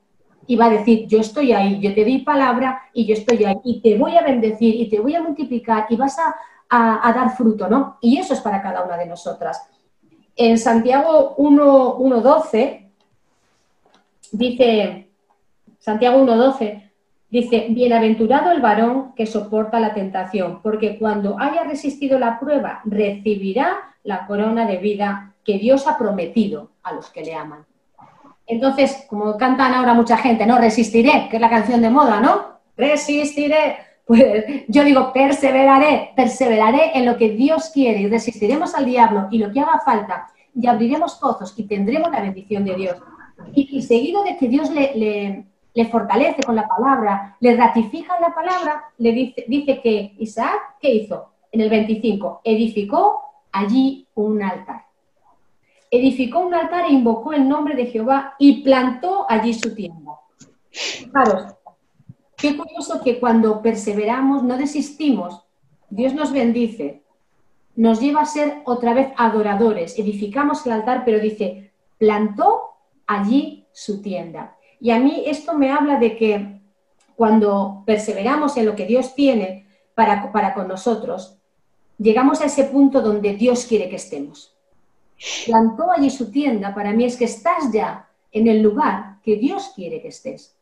y 0.46 0.56
va 0.56 0.66
a 0.66 0.70
decir, 0.70 1.06
yo 1.06 1.20
estoy 1.20 1.52
ahí, 1.52 1.80
yo 1.80 1.94
te 1.94 2.04
di 2.04 2.18
palabra 2.18 2.82
y 2.92 3.06
yo 3.06 3.14
estoy 3.14 3.44
ahí 3.44 3.56
y 3.64 3.80
te 3.80 3.96
voy 3.96 4.16
a 4.16 4.22
bendecir 4.22 4.74
y 4.74 4.88
te 4.88 5.00
voy 5.00 5.14
a 5.14 5.22
multiplicar 5.22 5.86
y 5.88 5.96
vas 5.96 6.18
a, 6.18 6.34
a 6.68 7.12
dar 7.12 7.36
fruto, 7.36 7.68
¿no? 7.68 7.98
Y 8.00 8.18
eso 8.18 8.34
es 8.34 8.40
para 8.40 8.62
cada 8.62 8.82
una 8.82 8.96
de 8.96 9.06
nosotras. 9.06 9.62
En 10.34 10.58
Santiago 10.58 11.36
1.12 11.36 12.90
dice, 14.32 15.08
Santiago 15.78 16.24
1.12 16.24 16.90
dice, 17.28 17.66
bienaventurado 17.70 18.50
el 18.50 18.60
varón 18.60 19.14
que 19.14 19.26
soporta 19.26 19.80
la 19.80 19.94
tentación, 19.94 20.60
porque 20.62 20.98
cuando 20.98 21.38
haya 21.38 21.64
resistido 21.64 22.18
la 22.18 22.38
prueba, 22.38 22.80
recibirá 22.84 23.94
la 24.04 24.26
corona 24.26 24.66
de 24.66 24.78
vida 24.78 25.34
que 25.44 25.58
Dios 25.58 25.86
ha 25.86 25.98
prometido 25.98 26.70
a 26.82 26.92
los 26.92 27.10
que 27.10 27.22
le 27.22 27.34
aman. 27.34 27.64
Entonces, 28.52 29.06
como 29.08 29.38
cantan 29.38 29.72
ahora 29.72 29.94
mucha 29.94 30.18
gente, 30.18 30.44
no 30.44 30.58
resistiré, 30.58 31.28
que 31.30 31.36
es 31.36 31.40
la 31.40 31.48
canción 31.48 31.80
de 31.80 31.88
moda, 31.88 32.20
¿no? 32.20 32.60
Resistiré. 32.76 33.76
Pues 34.04 34.44
yo 34.68 34.84
digo, 34.84 35.10
perseveraré, 35.10 36.10
perseveraré 36.14 36.90
en 36.98 37.06
lo 37.06 37.16
que 37.16 37.30
Dios 37.30 37.70
quiere 37.72 38.00
y 38.00 38.08
resistiremos 38.08 38.74
al 38.74 38.84
diablo 38.84 39.28
y 39.30 39.38
lo 39.38 39.50
que 39.50 39.60
haga 39.60 39.80
falta 39.82 40.26
y 40.54 40.66
abriremos 40.66 41.14
pozos 41.14 41.54
y 41.56 41.62
tendremos 41.62 42.10
la 42.10 42.20
bendición 42.20 42.62
de 42.66 42.74
Dios. 42.74 42.96
Y, 43.54 43.80
seguido 43.80 44.22
de 44.22 44.36
que 44.36 44.48
Dios 44.48 44.70
le, 44.70 45.46
le, 45.72 45.84
fortalece 45.86 46.42
con 46.42 46.54
la 46.54 46.68
palabra, 46.68 47.38
le 47.40 47.56
ratifica 47.56 48.20
la 48.20 48.34
palabra, 48.34 48.84
le 48.98 49.34
dice 49.48 49.80
que 49.80 50.14
Isaac, 50.18 50.76
¿qué 50.78 50.94
hizo? 50.94 51.30
En 51.50 51.62
el 51.62 51.70
25, 51.70 52.42
edificó 52.44 53.22
allí 53.50 54.06
un 54.14 54.42
altar. 54.42 54.91
Edificó 55.92 56.40
un 56.40 56.54
altar 56.54 56.86
e 56.86 56.92
invocó 56.92 57.34
el 57.34 57.46
nombre 57.46 57.76
de 57.76 57.86
Jehová 57.86 58.34
y 58.38 58.62
plantó 58.62 59.26
allí 59.28 59.52
su 59.52 59.74
tienda. 59.74 60.12
Fijaros, 60.70 61.54
qué 62.34 62.56
curioso 62.56 63.02
que 63.04 63.20
cuando 63.20 63.60
perseveramos, 63.60 64.42
no 64.42 64.56
desistimos, 64.56 65.44
Dios 65.90 66.14
nos 66.14 66.32
bendice, 66.32 67.02
nos 67.76 68.00
lleva 68.00 68.22
a 68.22 68.26
ser 68.26 68.62
otra 68.64 68.94
vez 68.94 69.12
adoradores, 69.18 69.98
edificamos 69.98 70.64
el 70.64 70.72
altar, 70.72 71.02
pero 71.04 71.20
dice, 71.20 71.72
plantó 71.98 72.70
allí 73.06 73.66
su 73.72 74.00
tienda. 74.00 74.56
Y 74.80 74.92
a 74.92 74.98
mí 74.98 75.24
esto 75.26 75.52
me 75.52 75.70
habla 75.70 75.98
de 75.98 76.16
que 76.16 76.60
cuando 77.16 77.82
perseveramos 77.84 78.56
en 78.56 78.64
lo 78.64 78.74
que 78.76 78.86
Dios 78.86 79.14
tiene 79.14 79.66
para, 79.94 80.32
para 80.32 80.54
con 80.54 80.68
nosotros, 80.68 81.36
llegamos 81.98 82.40
a 82.40 82.46
ese 82.46 82.64
punto 82.64 83.02
donde 83.02 83.34
Dios 83.34 83.66
quiere 83.66 83.90
que 83.90 83.96
estemos. 83.96 84.51
Plantó 85.46 85.90
allí 85.90 86.10
su 86.10 86.30
tienda, 86.30 86.74
para 86.74 86.92
mí 86.92 87.04
es 87.04 87.16
que 87.16 87.26
estás 87.26 87.70
ya 87.72 88.08
en 88.32 88.48
el 88.48 88.62
lugar 88.62 89.18
que 89.22 89.36
Dios 89.36 89.72
quiere 89.74 90.00
que 90.00 90.08
estés. 90.08 90.56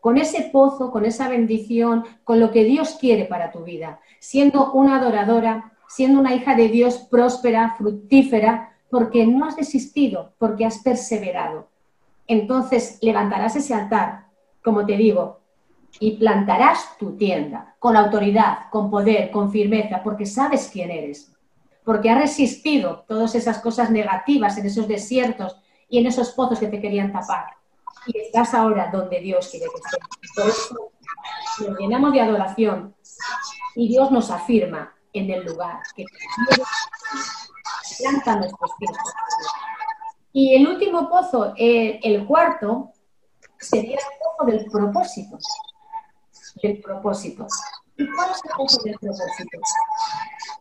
Con 0.00 0.18
ese 0.18 0.50
pozo, 0.52 0.90
con 0.90 1.06
esa 1.06 1.28
bendición, 1.28 2.04
con 2.24 2.38
lo 2.38 2.50
que 2.50 2.64
Dios 2.64 2.96
quiere 3.00 3.24
para 3.24 3.50
tu 3.50 3.64
vida, 3.64 4.00
siendo 4.18 4.72
una 4.72 4.98
adoradora, 4.98 5.72
siendo 5.88 6.20
una 6.20 6.34
hija 6.34 6.54
de 6.54 6.68
Dios 6.68 6.98
próspera, 7.10 7.74
fructífera, 7.78 8.74
porque 8.90 9.26
no 9.26 9.46
has 9.46 9.56
desistido, 9.56 10.34
porque 10.38 10.66
has 10.66 10.80
perseverado. 10.80 11.68
Entonces 12.26 12.98
levantarás 13.00 13.56
ese 13.56 13.74
altar, 13.74 14.26
como 14.62 14.84
te 14.84 14.96
digo, 14.96 15.40
y 16.00 16.16
plantarás 16.16 16.98
tu 16.98 17.16
tienda 17.16 17.76
con 17.78 17.96
autoridad, 17.96 18.70
con 18.70 18.90
poder, 18.90 19.30
con 19.30 19.50
firmeza, 19.50 20.02
porque 20.02 20.26
sabes 20.26 20.68
quién 20.72 20.90
eres, 20.90 21.33
porque 21.84 22.10
has 22.10 22.18
resistido 22.18 23.04
todas 23.06 23.34
esas 23.34 23.58
cosas 23.58 23.90
negativas 23.90 24.56
en 24.58 24.66
esos 24.66 24.88
desiertos 24.88 25.56
y 25.88 25.98
en 25.98 26.06
esos 26.06 26.30
pozos 26.30 26.58
que 26.58 26.68
te 26.68 26.80
querían 26.80 27.12
tapar. 27.12 27.46
Y 28.06 28.18
estás 28.18 28.54
ahora 28.54 28.90
donde 28.92 29.20
Dios 29.20 29.48
quiere 29.48 29.66
que 29.66 29.76
estés. 29.76 30.34
Por 30.34 30.48
eso 30.48 31.68
nos 31.68 31.78
llenamos 31.78 32.12
de 32.12 32.20
adoración 32.20 32.94
y 33.74 33.88
Dios 33.88 34.10
nos 34.10 34.30
afirma 34.30 34.94
en 35.12 35.30
el 35.30 35.44
lugar 35.44 35.80
que 35.94 36.04
planta 37.98 38.36
nuestros 38.36 38.70
pies. 38.78 38.90
Y 40.32 40.54
el 40.54 40.66
último 40.66 41.08
pozo, 41.08 41.54
eh, 41.56 42.00
el 42.02 42.26
cuarto, 42.26 42.92
sería 43.58 43.96
el 43.96 44.04
pozo 44.18 44.50
del 44.50 44.64
propósito 44.70 45.38
del 46.62 46.80
propósito. 46.80 47.46
¿Y 47.96 48.10
cuál 48.12 48.30
es 48.30 48.40
el 48.44 48.50
pozo 48.56 48.82
del 48.82 48.98
propósito? 48.98 49.58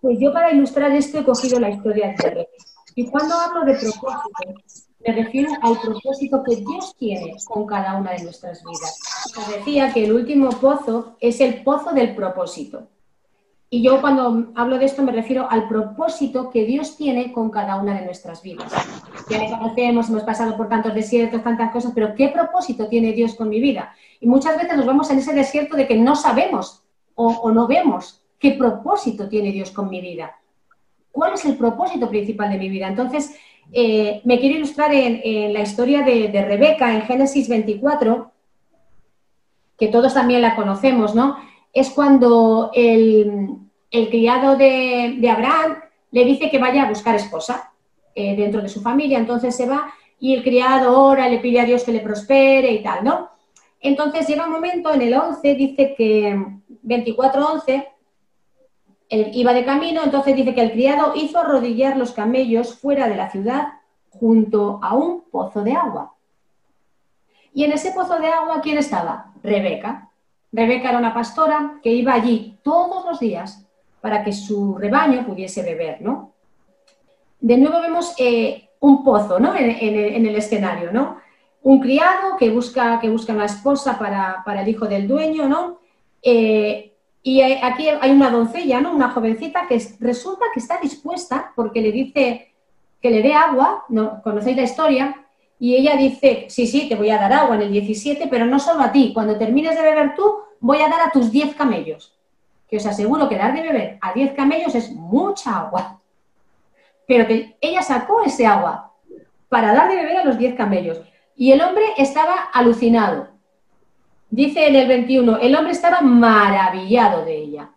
Pues 0.03 0.19
yo 0.19 0.33
para 0.33 0.51
ilustrar 0.51 0.91
esto 0.91 1.19
he 1.19 1.23
cogido 1.23 1.61
la 1.61 1.69
historia 1.69 2.09
de 2.09 2.17
Rebeca. 2.17 2.51
Y 2.93 3.07
cuando 3.07 3.35
hablo 3.35 3.63
de 3.63 3.75
propósito, 3.75 4.89
me 4.99 5.13
refiero 5.13 5.49
al 5.61 5.79
propósito 5.79 6.43
que 6.43 6.57
Dios 6.57 6.93
tiene 6.97 7.37
con 7.45 7.65
cada 7.65 7.95
una 7.95 8.11
de 8.11 8.23
nuestras 8.23 8.61
vidas. 8.65 8.99
decía 9.55 9.93
que 9.93 10.03
el 10.03 10.11
último 10.11 10.49
pozo 10.49 11.15
es 11.21 11.39
el 11.39 11.63
pozo 11.63 11.93
del 11.93 12.17
propósito. 12.17 12.89
Y 13.69 13.81
yo 13.81 14.01
cuando 14.01 14.51
hablo 14.55 14.77
de 14.77 14.83
esto 14.83 15.03
me 15.03 15.13
refiero 15.13 15.49
al 15.49 15.69
propósito 15.69 16.49
que 16.49 16.65
Dios 16.65 16.97
tiene 16.97 17.31
con 17.31 17.49
cada 17.49 17.77
una 17.77 17.97
de 17.97 18.03
nuestras 18.03 18.43
vidas. 18.43 18.73
Ya 19.29 19.37
le 19.37 19.51
conocemos, 19.51 20.09
hemos 20.09 20.23
pasado 20.23 20.57
por 20.57 20.67
tantos 20.67 20.93
desiertos, 20.93 21.41
tantas 21.41 21.71
cosas, 21.71 21.93
pero 21.95 22.13
¿qué 22.13 22.27
propósito 22.27 22.89
tiene 22.89 23.13
Dios 23.13 23.35
con 23.35 23.47
mi 23.47 23.61
vida? 23.61 23.95
Y 24.19 24.27
muchas 24.27 24.57
veces 24.57 24.75
nos 24.75 24.85
vamos 24.85 25.09
en 25.11 25.19
ese 25.19 25.33
desierto 25.33 25.77
de 25.77 25.87
que 25.87 25.95
no 25.95 26.17
sabemos 26.17 26.83
o, 27.15 27.49
no 27.51 27.67
vemos 27.67 28.22
qué 28.43 28.51
propósito 28.51 29.27
tiene 29.27 29.51
Dios 29.51 29.71
con 29.71 29.89
mi 29.89 30.01
vida. 30.01 30.37
¿Cuál 31.11 31.33
es 31.33 31.45
el 31.45 31.57
propósito 31.57 32.07
principal 32.09 32.51
de 32.51 32.59
mi 32.59 32.69
vida? 32.69 32.87
Entonces, 32.87 33.35
eh, 33.71 34.21
me 34.23 34.39
quiero 34.39 34.57
ilustrar 34.57 34.93
en, 34.93 35.53
la 35.53 35.61
historia 35.61 36.03
de, 36.03 36.27
de 36.27 36.45
Rebeca 36.45 36.93
en 36.93 37.01
Génesis 37.03 37.49
24, 37.49 38.31
que 39.79 39.87
todos 39.87 40.13
también 40.13 40.43
la 40.43 40.55
conocemos, 40.55 41.15
¿no? 41.15 41.37
es 41.73 41.89
cuando 41.89 42.69
el, 42.73 43.57
criado 43.89 44.55
de, 44.55 45.27
Abraham 45.29 45.79
le 46.11 46.23
dice 46.23 46.49
que 46.49 46.59
vaya 46.59 46.83
a 46.83 46.89
buscar 46.89 47.15
esposa 47.15 47.73
eh, 48.13 48.35
dentro 48.35 48.61
de 48.61 48.69
su 48.69 48.81
familia, 48.81 49.17
entonces 49.17 49.55
se 49.55 49.67
va 49.67 49.91
y 50.19 50.35
el 50.35 50.43
criado 50.43 51.01
ora, 51.01 51.27
le 51.27 51.39
pide 51.39 51.59
a 51.59 51.65
Dios 51.65 51.83
que 51.83 51.91
le 51.91 51.99
prospere 51.99 52.71
y 52.71 52.83
tal, 52.83 53.03
¿no? 53.03 53.29
Entonces 53.81 54.27
llega 54.27 54.45
un 54.45 54.53
momento 54.53 54.93
en 54.93 55.01
el 55.01 55.13
11, 55.13 55.55
dice 55.55 55.95
que 55.97 56.39
24-11, 56.83 57.87
iba 59.09 59.53
de 59.53 59.65
camino, 59.65 60.01
entonces 60.03 60.35
dice 60.35 60.53
que 60.55 60.61
el 60.61 60.71
criado 60.71 61.13
hizo 61.15 61.39
arrodillar 61.39 61.97
los 61.97 62.11
camellos 62.11 62.75
fuera 62.75 63.07
de 63.07 63.15
la 63.15 63.29
ciudad 63.29 63.73
junto 64.09 64.79
a 64.81 64.95
un 64.95 65.21
pozo 65.29 65.63
de 65.63 65.73
agua. 65.73 66.13
Y 67.53 67.63
en 67.63 67.71
ese 67.71 67.91
pozo 67.91 68.19
de 68.19 68.27
agua, 68.27 68.61
¿quién 68.61 68.77
estaba? 68.77 69.31
Rebeca. 69.43 70.09
Rebeca 70.51 70.89
era 70.89 70.97
una 70.97 71.13
pastora 71.13 71.79
que 71.83 71.91
iba 71.91 72.13
allí 72.13 72.57
todos 72.63 73.05
los 73.05 73.19
días 73.19 73.65
para 74.01 74.23
que 74.23 74.33
su 74.33 74.75
rebaño 74.77 75.25
pudiese 75.25 75.63
beber, 75.63 76.01
¿no? 76.01 76.33
De 77.39 77.57
nuevo 77.57 77.81
vemos 77.81 78.13
eh, 78.17 78.69
un 78.79 79.03
pozo, 79.03 79.39
¿no? 79.39 79.55
En, 79.55 80.25
el 80.25 80.35
escenario, 80.35 80.91
¿no? 80.91 81.17
Un 81.61 81.79
criado 81.79 82.37
que 82.37 82.49
busca, 82.49 82.99
que 82.99 83.09
busca 83.09 83.33
una 83.33 83.45
esposa 83.45 83.97
para, 83.97 84.61
el 84.61 84.67
hijo 84.67 84.87
del 84.87 85.07
dueño, 85.07 85.47
¿no? 85.47 85.79
Eh, 86.21 86.92
y 87.23 87.41
aquí 87.41 87.87
hay 87.87 88.11
una 88.11 88.29
doncella, 88.29 88.81
¿no? 88.81 88.93
Una 88.93 89.11
jovencita 89.11 89.65
que 89.67 89.81
resulta 89.99 90.45
que 90.53 90.59
está 90.59 90.77
dispuesta 90.79 91.53
porque 91.55 91.81
le 91.81 91.91
dice 91.91 92.53
que 93.01 93.09
le 93.09 93.21
dé 93.21 93.33
agua, 93.33 93.85
¿no? 93.89 94.21
Conocéis 94.21 94.57
la 94.57 94.63
historia, 94.63 95.23
y 95.63 95.75
ella 95.75 95.95
dice, 95.95 96.47
sí, 96.49 96.67
sí, 96.67 96.89
te 96.89 96.95
voy 96.95 97.09
a 97.09 97.17
dar 97.17 97.31
agua 97.31 97.55
en 97.55 97.61
el 97.61 97.71
17, 97.71 98.27
pero 98.27 98.45
no 98.45 98.59
solo 98.59 98.83
a 98.83 98.91
ti, 98.91 99.11
cuando 99.13 99.37
termines 99.37 99.75
de 99.77 99.81
beber 99.81 100.13
tú, 100.13 100.39
voy 100.59 100.81
a 100.81 100.89
dar 100.89 100.99
a 100.99 101.09
tus 101.09 101.31
10 101.31 101.55
camellos. 101.55 102.13
Que 102.69 102.75
os 102.75 102.85
aseguro 102.85 103.29
que 103.29 103.37
dar 103.37 103.53
de 103.53 103.61
beber 103.61 103.97
a 104.01 104.11
10 104.11 104.33
camellos 104.33 104.75
es 104.75 104.91
mucha 104.91 105.57
agua. 105.57 106.01
Pero 107.07 107.25
que 107.27 107.55
ella 107.61 107.81
sacó 107.81 108.23
ese 108.23 108.45
agua 108.45 108.91
para 109.47 109.73
dar 109.73 109.89
de 109.89 109.95
beber 109.95 110.17
a 110.17 110.25
los 110.25 110.37
10 110.37 110.55
camellos. 110.55 110.99
Y 111.37 111.53
el 111.53 111.61
hombre 111.61 111.85
estaba 111.97 112.49
alucinado. 112.51 113.29
Dice 114.33 114.65
en 114.65 114.75
el 114.75 114.87
21, 114.87 115.37
el 115.37 115.55
hombre 115.55 115.73
estaba 115.73 116.01
maravillado 116.01 117.23
de 117.23 117.37
ella. 117.37 117.69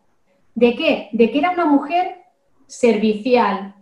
¿De 0.55 0.75
qué? 0.75 1.11
De 1.13 1.31
que 1.31 1.39
era 1.39 1.51
una 1.51 1.67
mujer 1.67 2.25
servicial, 2.67 3.75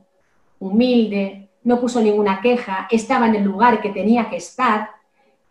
humilde, 0.59 1.51
no 1.63 1.81
puso 1.81 2.03
ninguna 2.03 2.41
queja, 2.41 2.89
estaba 2.91 3.29
en 3.29 3.37
el 3.37 3.45
lugar 3.45 3.81
que 3.81 3.91
tenía 3.91 4.29
que 4.29 4.39
estar. 4.39 4.91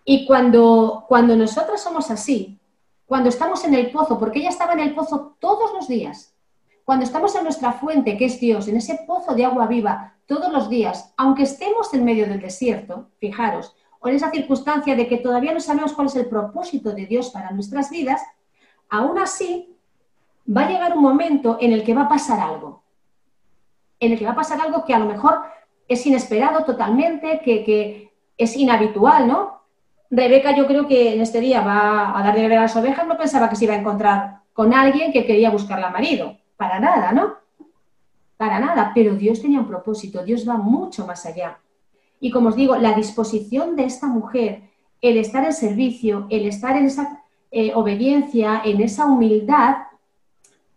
Y 0.04 0.26
cuando, 0.26 1.06
cuando 1.08 1.38
nosotros 1.38 1.80
somos 1.80 2.12
así, 2.12 2.60
cuando 3.06 3.30
estamos 3.30 3.64
en 3.64 3.76
el 3.76 3.90
pozo, 3.90 4.20
porque 4.20 4.40
ella 4.40 4.50
estaba 4.50 4.74
en 4.74 4.82
el 4.82 4.94
pozo 4.94 5.38
todos 5.40 5.72
los 5.72 5.88
días, 5.88 6.36
cuando 6.84 7.06
estamos 7.06 7.34
en 7.38 7.46
nuestra 7.46 7.72
fuente, 7.72 8.18
que 8.18 8.26
es 8.26 8.38
Dios, 8.42 8.68
en 8.68 8.76
ese 8.76 9.00
pozo 9.08 9.34
de 9.34 9.46
agua 9.46 9.68
viva 9.68 10.16
todos 10.26 10.52
los 10.52 10.68
días, 10.68 11.14
aunque 11.16 11.44
estemos 11.44 11.94
en 11.94 12.04
medio 12.04 12.28
del 12.28 12.42
desierto, 12.42 13.08
fijaros, 13.20 13.74
o 14.04 14.10
en 14.10 14.16
esa 14.16 14.32
circunstancia 14.32 14.96
de 14.96 15.08
que 15.08 15.18
todavía 15.18 15.54
no 15.54 15.62
sabemos 15.62 15.94
cuál 15.94 16.08
es 16.08 16.16
el 16.18 16.26
propósito 16.26 16.92
de 16.92 17.06
Dios 17.06 17.30
para 17.30 17.52
nuestras 17.52 17.89
vidas, 17.89 18.22
aún 18.89 19.18
así 19.18 19.78
va 20.46 20.63
a 20.63 20.70
llegar 20.70 20.98
un 20.98 21.02
momento 21.02 21.58
en 21.62 21.72
el 21.72 21.84
que 21.86 21.94
va 21.94 22.04
a 22.04 22.10
pasar 22.10 22.42
algo, 22.42 22.84
en 24.02 24.12
el 24.12 24.20
que 24.20 24.26
va 24.26 24.32
a 24.32 24.36
pasar 24.36 24.60
algo 24.60 24.84
que 24.84 24.94
a 24.94 25.00
lo 25.00 25.06
mejor 25.06 25.39
es 25.88 26.06
inesperado 26.06 26.66
totalmente, 26.66 27.39
que, 27.44 28.12
es 28.36 28.58
inhabitual, 28.58 29.28
¿no? 29.28 29.62
Rebeca 30.10 30.56
yo 30.56 30.66
creo 30.66 30.88
que 30.88 31.13
en 31.13 31.22
este 31.22 31.39
día 31.39 31.62
va 31.62 32.18
a 32.18 32.24
dar 32.24 32.36
de 32.36 32.42
beber 32.42 32.58
a 32.58 32.62
las 32.63 32.76
ovejas, 32.76 33.08
no 33.08 33.16
pensaba 33.16 33.48
que 33.48 33.56
se 33.56 33.66
iba 33.66 33.76
a 33.76 33.78
encontrar 33.78 34.39
con 34.52 34.74
alguien 34.74 35.13
que 35.13 35.26
quería 35.26 35.52
buscarla 35.52 35.92
marido, 35.92 36.36
para 36.58 36.80
nada, 36.80 37.12
¿no? 37.13 37.36
Para 38.36 38.60
nada, 38.60 38.92
pero 38.94 39.16
Dios 39.16 39.42
tenía 39.42 39.60
un 39.60 39.68
propósito, 39.68 40.24
Dios 40.24 40.50
va 40.50 40.58
mucho 40.58 41.06
más 41.06 41.26
allá. 41.26 41.60
Y 42.19 42.32
como 42.32 42.49
os 42.49 42.56
digo, 42.56 42.76
la 42.76 42.93
disposición 42.93 43.76
de 43.76 43.86
esta 43.86 44.08
mujer, 44.08 44.62
el 45.02 45.17
estar 45.17 45.43
en 45.43 45.54
servicio, 45.54 46.28
el 46.30 46.45
estar 46.45 46.78
en 46.78 46.86
esa 46.86 47.23
eh, 47.52 47.71
obediencia, 47.76 48.62
en 48.63 48.82
esa 48.82 49.06
humildad, 49.06 49.76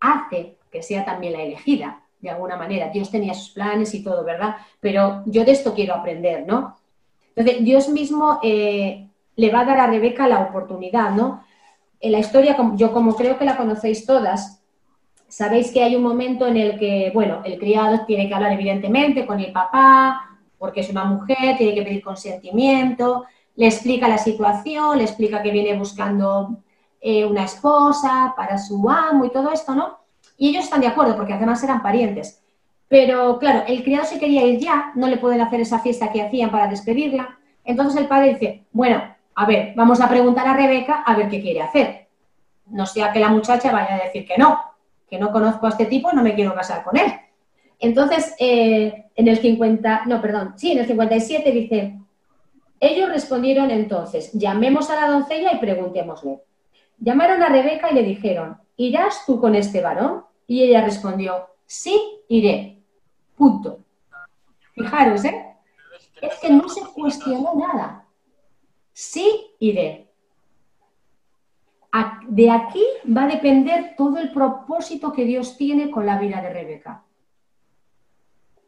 hace 0.00 0.56
que 0.70 0.82
sea 0.82 1.04
también 1.04 1.32
la 1.32 1.42
elegida 1.42 2.02
de 2.20 2.30
alguna 2.30 2.56
manera. 2.56 2.88
Dios 2.88 3.10
tenía 3.10 3.34
sus 3.34 3.50
planes 3.50 3.94
y 3.94 4.02
todo, 4.02 4.24
¿verdad? 4.24 4.56
Pero 4.80 5.22
yo 5.26 5.44
de 5.44 5.52
esto 5.52 5.74
quiero 5.74 5.94
aprender, 5.94 6.44
¿no? 6.46 6.76
Entonces, 7.34 7.64
Dios 7.64 7.88
mismo 7.88 8.40
eh, 8.42 9.08
le 9.36 9.50
va 9.50 9.60
a 9.60 9.64
dar 9.64 9.78
a 9.78 9.86
Rebeca 9.86 10.26
la 10.26 10.40
oportunidad, 10.40 11.10
¿no? 11.12 11.44
En 12.00 12.12
la 12.12 12.18
historia, 12.18 12.56
yo 12.74 12.92
como 12.92 13.14
creo 13.14 13.38
que 13.38 13.44
la 13.44 13.56
conocéis 13.56 14.04
todas, 14.06 14.62
sabéis 15.28 15.70
que 15.70 15.82
hay 15.82 15.96
un 15.96 16.02
momento 16.02 16.46
en 16.46 16.56
el 16.56 16.78
que, 16.78 17.10
bueno, 17.12 17.42
el 17.44 17.58
criado 17.58 18.04
tiene 18.06 18.28
que 18.28 18.34
hablar 18.34 18.52
evidentemente 18.52 19.26
con 19.26 19.40
el 19.40 19.52
papá, 19.52 20.35
porque 20.58 20.80
es 20.80 20.90
una 20.90 21.04
mujer, 21.04 21.56
tiene 21.56 21.74
que 21.74 21.82
pedir 21.82 22.02
consentimiento, 22.02 23.24
le 23.56 23.66
explica 23.66 24.08
la 24.08 24.18
situación, 24.18 24.98
le 24.98 25.04
explica 25.04 25.42
que 25.42 25.50
viene 25.50 25.78
buscando 25.78 26.58
eh, 27.00 27.24
una 27.24 27.44
esposa 27.44 28.34
para 28.36 28.58
su 28.58 28.88
amo 28.88 29.24
y 29.24 29.30
todo 29.30 29.52
esto, 29.52 29.74
¿no? 29.74 29.98
Y 30.36 30.50
ellos 30.50 30.64
están 30.64 30.80
de 30.80 30.88
acuerdo 30.88 31.16
porque 31.16 31.32
además 31.32 31.62
eran 31.62 31.82
parientes. 31.82 32.42
Pero 32.88 33.38
claro, 33.38 33.64
el 33.66 33.82
criado 33.82 34.04
se 34.04 34.18
quería 34.18 34.44
ir 34.44 34.60
ya, 34.60 34.92
no 34.94 35.08
le 35.08 35.16
pueden 35.16 35.40
hacer 35.40 35.60
esa 35.60 35.80
fiesta 35.80 36.12
que 36.12 36.22
hacían 36.22 36.50
para 36.50 36.68
despedirla. 36.68 37.38
Entonces 37.64 38.00
el 38.00 38.06
padre 38.06 38.34
dice, 38.34 38.66
bueno, 38.72 39.02
a 39.34 39.46
ver, 39.46 39.72
vamos 39.74 40.00
a 40.00 40.08
preguntar 40.08 40.46
a 40.46 40.56
Rebeca 40.56 41.02
a 41.02 41.16
ver 41.16 41.28
qué 41.28 41.40
quiere 41.40 41.62
hacer. 41.62 42.08
No 42.66 42.86
sea 42.86 43.12
que 43.12 43.20
la 43.20 43.28
muchacha 43.28 43.72
vaya 43.72 43.96
a 43.96 44.04
decir 44.04 44.26
que 44.26 44.38
no, 44.38 44.60
que 45.08 45.18
no 45.18 45.32
conozco 45.32 45.66
a 45.66 45.70
este 45.70 45.86
tipo, 45.86 46.12
no 46.12 46.22
me 46.22 46.34
quiero 46.34 46.54
casar 46.54 46.84
con 46.84 46.96
él. 46.96 47.12
Entonces, 47.78 48.34
eh, 48.38 49.06
en 49.14 49.28
el 49.28 49.38
50, 49.38 50.04
no, 50.06 50.20
perdón, 50.20 50.54
sí, 50.56 50.72
en 50.72 50.78
el 50.78 50.86
57 50.86 51.50
dice, 51.52 51.98
ellos 52.80 53.08
respondieron 53.08 53.70
entonces, 53.70 54.32
llamemos 54.32 54.90
a 54.90 54.96
la 54.96 55.08
doncella 55.08 55.52
y 55.52 55.58
preguntémosle. 55.58 56.40
Llamaron 56.98 57.42
a 57.42 57.48
Rebeca 57.48 57.90
y 57.90 57.94
le 57.94 58.02
dijeron, 58.02 58.58
¿irás 58.76 59.24
tú 59.26 59.40
con 59.40 59.54
este 59.54 59.82
varón? 59.82 60.24
Y 60.46 60.62
ella 60.62 60.84
respondió, 60.84 61.48
sí, 61.66 62.00
iré. 62.28 62.78
Punto. 63.36 63.80
Fijaros, 64.74 65.24
¿eh? 65.24 65.56
Es 66.22 66.38
que 66.40 66.50
no 66.50 66.68
se 66.68 66.80
cuestionó 66.94 67.54
nada. 67.54 68.06
Sí, 68.92 69.52
iré. 69.58 70.06
De 72.28 72.50
aquí 72.50 72.82
va 73.06 73.24
a 73.24 73.28
depender 73.28 73.94
todo 73.96 74.18
el 74.18 74.32
propósito 74.32 75.12
que 75.12 75.24
Dios 75.24 75.56
tiene 75.56 75.90
con 75.90 76.04
la 76.04 76.18
vida 76.18 76.42
de 76.42 76.50
Rebeca. 76.50 77.05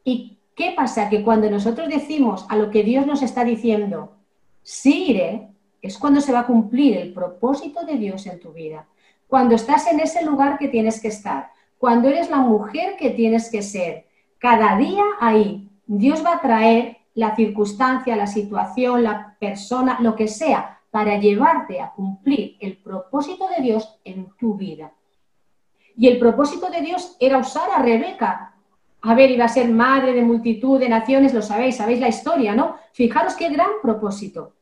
¿Y 0.09 0.39
qué 0.55 0.73
pasa? 0.75 1.11
Que 1.11 1.23
cuando 1.23 1.51
nosotros 1.51 1.87
decimos 1.87 2.47
a 2.49 2.57
lo 2.57 2.71
que 2.71 2.83
Dios 2.83 3.07
nos 3.07 3.21
está 3.21 3.45
diciendo, 3.45 4.17
sí 4.63 5.11
iré, 5.11 5.49
es 5.83 5.99
cuando 5.99 6.23
se 6.23 6.33
va 6.33 6.41
a 6.41 6.47
cumplir 6.47 6.97
el 6.97 7.13
propósito 7.13 7.85
de 7.85 7.99
Dios 7.99 8.27
en 8.27 8.41
tu 8.41 8.55
vida. 8.55 8.89
Cuando 9.27 9.55
estás 9.55 9.87
en 9.87 10.01
ese 10.01 10.25
lugar 10.25 10.57
que 10.57 10.69
tienes 10.69 11.03
que 11.03 11.09
estar, 11.09 11.51
cuando 11.77 12.09
eres 12.09 12.31
la 12.31 12.39
mujer 12.39 12.97
que 12.97 13.11
tienes 13.11 13.51
que 13.51 13.61
ser, 13.61 14.07
cada 14.39 14.79
día 14.79 15.05
ahí, 15.21 15.69
Dios 15.87 16.25
va 16.25 16.37
a 16.37 16.41
traer 16.41 16.97
la 17.13 17.37
circunstancia, 17.37 18.17
la 18.17 18.27
situación, 18.27 19.03
la 19.03 19.37
persona, 19.39 19.99
lo 20.01 20.17
que 20.17 20.27
sea, 20.27 20.81
para 20.91 21.19
llevarte 21.19 21.83
a 21.83 21.93
cumplir 21.93 22.57
el 22.61 22.79
propósito 22.79 23.47
de 23.55 23.63
Dios 23.63 24.01
en 24.05 24.31
tu 24.39 24.55
vida. 24.55 24.91
Y 25.99 26.09
el 26.09 26.19
propósito 26.19 26.71
de 26.71 26.81
Dios 26.81 27.15
era 27.21 27.37
usar 27.37 27.69
a 27.77 27.83
Rebeca. 27.83 28.55
A 29.03 29.15
ver, 29.15 29.31
iba 29.31 29.45
a 29.45 29.49
ser 29.49 29.69
madre 29.69 30.13
de 30.13 30.23
multitud 30.23 30.79
de 30.81 30.89
naciones, 30.89 31.33
lo 31.33 31.43
sabéis, 31.43 31.77
sabéis 31.77 32.01
la 32.01 32.09
historia, 32.09 32.55
¿no? 32.55 32.77
Fijaros 32.93 33.35
qué 33.35 33.49
gran 33.49 33.71
propósito. 33.81 34.55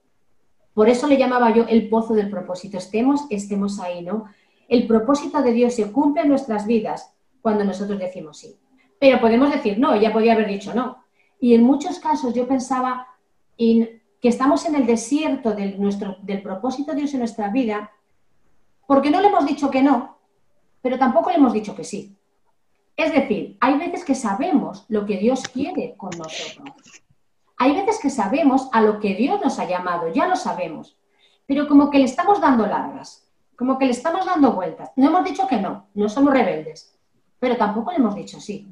Por 0.74 0.88
eso 0.90 1.06
le 1.06 1.16
llamaba 1.16 1.54
yo 1.54 1.64
el 1.68 1.88
pozo 1.88 2.12
del 2.14 2.28
propósito. 2.28 2.76
Estemos, 2.76 3.26
estemos 3.30 3.80
ahí, 3.80 4.02
¿no? 4.02 4.26
El 4.68 4.86
propósito 4.86 5.42
de 5.42 5.52
Dios 5.52 5.74
se 5.74 5.90
cumple 5.90 6.22
en 6.22 6.28
nuestras 6.28 6.66
vidas 6.66 7.14
cuando 7.40 7.64
nosotros 7.64 7.98
decimos 7.98 8.38
sí. 8.38 8.56
Pero 8.98 9.20
podemos 9.20 9.50
decir 9.50 9.78
no, 9.78 9.94
ella 9.94 10.12
podía 10.12 10.34
haber 10.34 10.48
dicho 10.48 10.74
no. 10.74 11.04
Y 11.40 11.54
en 11.54 11.62
muchos 11.62 11.98
casos 11.98 12.34
yo 12.34 12.46
pensaba 12.46 13.06
que 13.56 14.28
estamos 14.28 14.66
en 14.66 14.74
el 14.74 14.86
desierto 14.86 15.52
del, 15.52 15.80
nuestro, 15.80 16.16
del 16.22 16.42
propósito 16.42 16.92
de 16.92 16.98
Dios 16.98 17.14
en 17.14 17.20
nuestra 17.20 17.48
vida 17.48 17.92
porque 18.86 19.10
no 19.10 19.20
le 19.20 19.28
hemos 19.28 19.46
dicho 19.46 19.70
que 19.70 19.82
no, 19.82 20.18
pero 20.80 20.98
tampoco 20.98 21.30
le 21.30 21.36
hemos 21.36 21.52
dicho 21.52 21.74
que 21.74 21.84
sí. 21.84 22.15
Es 22.96 23.12
decir, 23.12 23.56
hay 23.60 23.78
veces 23.78 24.04
que 24.04 24.14
sabemos 24.14 24.86
lo 24.88 25.04
que 25.04 25.18
Dios 25.18 25.42
quiere 25.42 25.94
con 25.96 26.10
nosotros. 26.16 26.74
Hay 27.58 27.74
veces 27.74 27.98
que 28.00 28.10
sabemos 28.10 28.68
a 28.72 28.80
lo 28.80 29.00
que 29.00 29.14
Dios 29.14 29.40
nos 29.42 29.58
ha 29.58 29.68
llamado, 29.68 30.12
ya 30.12 30.26
lo 30.26 30.36
sabemos, 30.36 30.96
pero 31.46 31.68
como 31.68 31.90
que 31.90 31.98
le 31.98 32.04
estamos 32.04 32.40
dando 32.40 32.66
largas, 32.66 33.28
como 33.56 33.78
que 33.78 33.86
le 33.86 33.92
estamos 33.92 34.24
dando 34.26 34.52
vueltas. 34.52 34.90
No 34.96 35.08
hemos 35.08 35.24
dicho 35.24 35.46
que 35.46 35.58
no, 35.58 35.86
no 35.94 36.08
somos 36.08 36.32
rebeldes, 36.32 36.98
pero 37.38 37.56
tampoco 37.56 37.90
le 37.90 37.98
hemos 37.98 38.14
dicho 38.14 38.40
sí. 38.40 38.68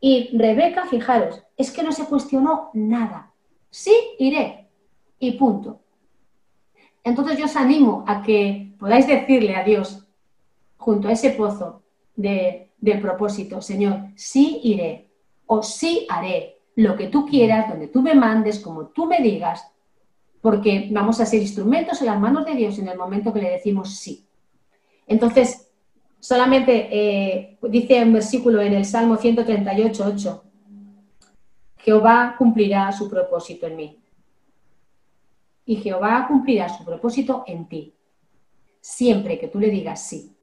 Y 0.00 0.36
Rebeca, 0.36 0.86
fijaros, 0.86 1.42
es 1.56 1.72
que 1.72 1.82
no 1.82 1.90
se 1.90 2.04
cuestionó 2.06 2.70
nada. 2.72 3.32
Sí, 3.70 3.94
iré. 4.18 4.68
Y 5.18 5.32
punto. 5.32 5.80
Entonces 7.02 7.38
yo 7.38 7.46
os 7.46 7.56
animo 7.56 8.04
a 8.06 8.22
que 8.22 8.72
podáis 8.78 9.06
decirle 9.06 9.56
a 9.56 9.64
Dios, 9.64 10.06
junto 10.76 11.08
a 11.08 11.12
ese 11.12 11.30
pozo 11.30 11.82
de, 12.14 12.67
del 12.80 13.00
propósito, 13.00 13.60
Señor, 13.60 14.08
sí 14.14 14.60
iré 14.62 15.10
o 15.46 15.62
sí 15.62 16.06
haré 16.08 16.58
lo 16.76 16.96
que 16.96 17.08
tú 17.08 17.26
quieras, 17.26 17.68
donde 17.68 17.88
tú 17.88 18.02
me 18.02 18.14
mandes, 18.14 18.60
como 18.60 18.86
tú 18.88 19.06
me 19.06 19.20
digas, 19.20 19.66
porque 20.40 20.88
vamos 20.92 21.20
a 21.20 21.26
ser 21.26 21.42
instrumentos 21.42 22.00
en 22.00 22.06
las 22.06 22.20
manos 22.20 22.46
de 22.46 22.54
Dios 22.54 22.78
en 22.78 22.88
el 22.88 22.96
momento 22.96 23.32
que 23.32 23.42
le 23.42 23.50
decimos 23.50 23.96
sí. 23.96 24.28
Entonces, 25.06 25.72
solamente 26.20 26.88
eh, 26.90 27.58
dice 27.62 28.02
un 28.02 28.12
versículo 28.12 28.60
en 28.60 28.74
el 28.74 28.84
Salmo 28.84 29.16
138, 29.16 30.04
8, 30.06 30.44
Jehová 31.78 32.36
cumplirá 32.38 32.92
su 32.92 33.08
propósito 33.08 33.66
en 33.66 33.76
mí. 33.76 33.98
Y 35.64 35.76
Jehová 35.76 36.26
cumplirá 36.28 36.68
su 36.68 36.84
propósito 36.84 37.44
en 37.46 37.68
ti, 37.68 37.94
siempre 38.80 39.38
que 39.38 39.48
tú 39.48 39.58
le 39.58 39.70
digas 39.70 40.02
sí. 40.02 40.37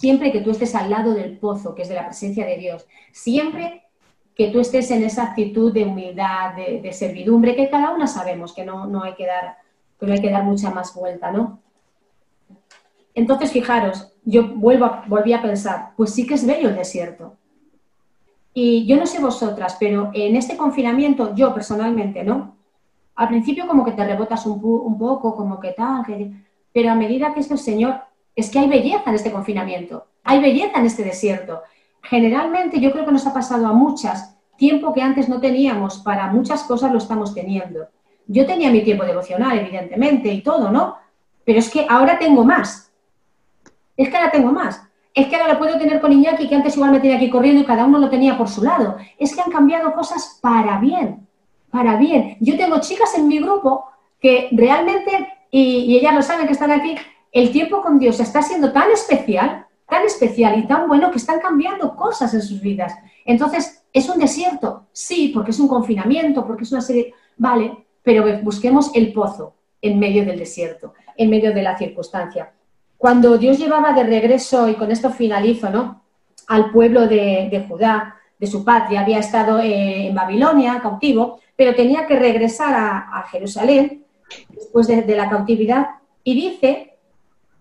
Siempre 0.00 0.32
que 0.32 0.40
tú 0.40 0.50
estés 0.50 0.74
al 0.74 0.88
lado 0.88 1.12
del 1.12 1.36
pozo, 1.36 1.74
que 1.74 1.82
es 1.82 1.90
de 1.90 1.94
la 1.94 2.06
presencia 2.06 2.46
de 2.46 2.56
Dios. 2.56 2.86
Siempre 3.12 3.82
que 4.34 4.48
tú 4.48 4.58
estés 4.58 4.90
en 4.90 5.04
esa 5.04 5.24
actitud 5.24 5.74
de 5.74 5.84
humildad, 5.84 6.54
de, 6.54 6.90
servidumbre, 6.94 7.54
que 7.54 7.68
cada 7.68 7.90
una 7.90 8.06
sabemos 8.06 8.54
que 8.54 8.64
no, 8.64 8.86
no, 8.86 9.02
hay 9.02 9.12
que 9.12 9.26
dar, 9.26 9.58
que 9.98 10.06
no 10.06 10.14
hay 10.14 10.22
que 10.22 10.30
dar 10.30 10.44
mucha 10.44 10.70
más 10.70 10.94
vuelta, 10.94 11.30
¿no? 11.30 11.60
Entonces, 13.14 13.52
fijaros, 13.52 14.10
yo 14.24 14.48
vuelvo 14.48 14.90
volví 15.06 15.34
a 15.34 15.42
pensar, 15.42 15.90
pues 15.98 16.14
sí 16.14 16.26
que 16.26 16.32
es 16.32 16.46
bello 16.46 16.70
el 16.70 16.76
desierto. 16.76 17.36
Y 18.54 18.86
yo 18.86 18.96
no 18.96 19.04
sé 19.04 19.20
vosotras, 19.20 19.76
pero 19.78 20.12
en 20.14 20.34
este 20.34 20.56
confinamiento, 20.56 21.34
yo 21.34 21.52
personalmente, 21.52 22.24
¿no? 22.24 22.56
Al 23.16 23.28
principio 23.28 23.66
como 23.66 23.84
que 23.84 23.92
te 23.92 24.06
rebotas 24.06 24.46
un, 24.46 24.64
un 24.64 24.98
poco, 24.98 25.36
como 25.36 25.60
que 25.60 25.72
tal, 25.72 26.42
pero 26.72 26.90
a 26.90 26.94
medida 26.94 27.34
que 27.34 27.40
es 27.40 27.50
el 27.50 27.58
Señor, 27.58 28.00
es 28.40 28.50
que 28.50 28.58
hay 28.58 28.68
belleza 28.68 29.04
en 29.06 29.14
este 29.14 29.30
confinamiento, 29.30 30.06
hay 30.24 30.40
belleza 30.40 30.78
en 30.78 30.86
este 30.86 31.04
desierto 31.04 31.62
generalmente 32.02 32.80
yo 32.80 32.92
creo 32.92 33.04
que 33.04 33.12
nos 33.12 33.26
ha 33.26 33.34
pasado 33.34 33.66
a 33.66 33.72
muchas, 33.72 34.36
tiempo 34.56 34.92
que 34.92 35.02
antes 35.02 35.28
no 35.28 35.40
teníamos 35.40 35.98
para 35.98 36.26
muchas 36.28 36.62
cosas 36.64 36.92
lo 36.92 36.98
estamos 36.98 37.34
teniendo. 37.34 37.88
Yo 38.26 38.46
tenía 38.46 38.70
mi 38.70 38.82
tiempo 38.82 39.04
devocional, 39.04 39.58
evidentemente, 39.58 40.32
y 40.32 40.42
todo, 40.42 40.70
¿no? 40.70 40.96
Pero 41.44 41.58
es 41.58 41.70
que 41.70 41.86
ahora 41.88 42.18
tengo 42.18 42.44
más. 42.44 42.92
Es 43.96 44.08
que 44.08 44.16
ahora 44.16 44.30
tengo 44.30 44.52
más. 44.52 44.82
Es 45.14 45.26
que 45.26 45.36
ahora 45.36 45.54
lo 45.54 45.58
puedo 45.58 45.78
tener 45.78 46.00
con 46.00 46.12
Iñaki, 46.12 46.48
que 46.48 46.54
antes 46.54 46.76
igual 46.76 46.92
me 46.92 47.00
tenía 47.00 47.16
aquí 47.16 47.28
corriendo 47.28 47.62
y 47.62 47.64
cada 47.64 47.84
uno 47.84 47.98
lo 47.98 48.08
tenía 48.08 48.38
por 48.38 48.48
su 48.48 48.62
lado. 48.62 48.96
Es 49.18 49.34
que 49.34 49.40
han 49.40 49.50
cambiado 49.50 49.92
cosas 49.94 50.38
para 50.40 50.78
bien, 50.78 51.26
para 51.70 51.96
bien. 51.96 52.36
Yo 52.40 52.56
tengo 52.56 52.80
chicas 52.80 53.16
en 53.16 53.26
mi 53.26 53.40
grupo 53.40 53.86
que 54.20 54.48
realmente, 54.52 55.10
y, 55.50 55.86
y 55.86 55.96
ellas 55.96 56.14
lo 56.14 56.22
saben 56.22 56.46
que 56.46 56.52
están 56.52 56.70
aquí, 56.70 56.96
el 57.32 57.52
tiempo 57.52 57.80
con 57.82 57.98
Dios 57.98 58.20
está 58.20 58.42
siendo 58.42 58.72
tan 58.72 58.90
especial 58.90 59.66
tan 59.90 60.06
especial 60.06 60.58
y 60.58 60.66
tan 60.66 60.88
bueno 60.88 61.10
que 61.10 61.18
están 61.18 61.40
cambiando 61.40 61.94
cosas 61.94 62.32
en 62.32 62.40
sus 62.40 62.62
vidas. 62.62 62.94
Entonces, 63.26 63.84
¿es 63.92 64.08
un 64.08 64.18
desierto? 64.18 64.86
Sí, 64.92 65.32
porque 65.34 65.50
es 65.50 65.58
un 65.58 65.68
confinamiento, 65.68 66.46
porque 66.46 66.62
es 66.62 66.72
una 66.72 66.80
serie... 66.80 67.12
Vale, 67.36 67.76
pero 68.02 68.24
busquemos 68.42 68.92
el 68.94 69.12
pozo 69.12 69.54
en 69.82 69.98
medio 69.98 70.24
del 70.24 70.38
desierto, 70.38 70.94
en 71.16 71.28
medio 71.28 71.52
de 71.52 71.62
la 71.62 71.76
circunstancia. 71.76 72.52
Cuando 72.96 73.36
Dios 73.36 73.58
llevaba 73.58 73.92
de 73.92 74.04
regreso, 74.04 74.68
y 74.68 74.74
con 74.74 74.90
esto 74.90 75.10
finalizo, 75.10 75.70
¿no? 75.70 76.02
Al 76.46 76.70
pueblo 76.70 77.06
de, 77.06 77.66
Judá, 77.68 78.16
de 78.38 78.46
su 78.46 78.64
patria, 78.64 79.00
había 79.00 79.18
estado 79.18 79.58
eh, 79.58 80.06
en 80.06 80.14
Babilonia, 80.14 80.80
cautivo, 80.80 81.40
pero 81.56 81.74
tenía 81.74 82.06
que 82.06 82.18
regresar 82.18 82.74
a, 82.74 83.24
Jerusalén 83.30 84.04
después 84.50 84.86
de, 84.86 85.02
de 85.02 85.16
la 85.16 85.28
cautividad, 85.28 85.86
y 86.22 86.34
dice 86.34 86.89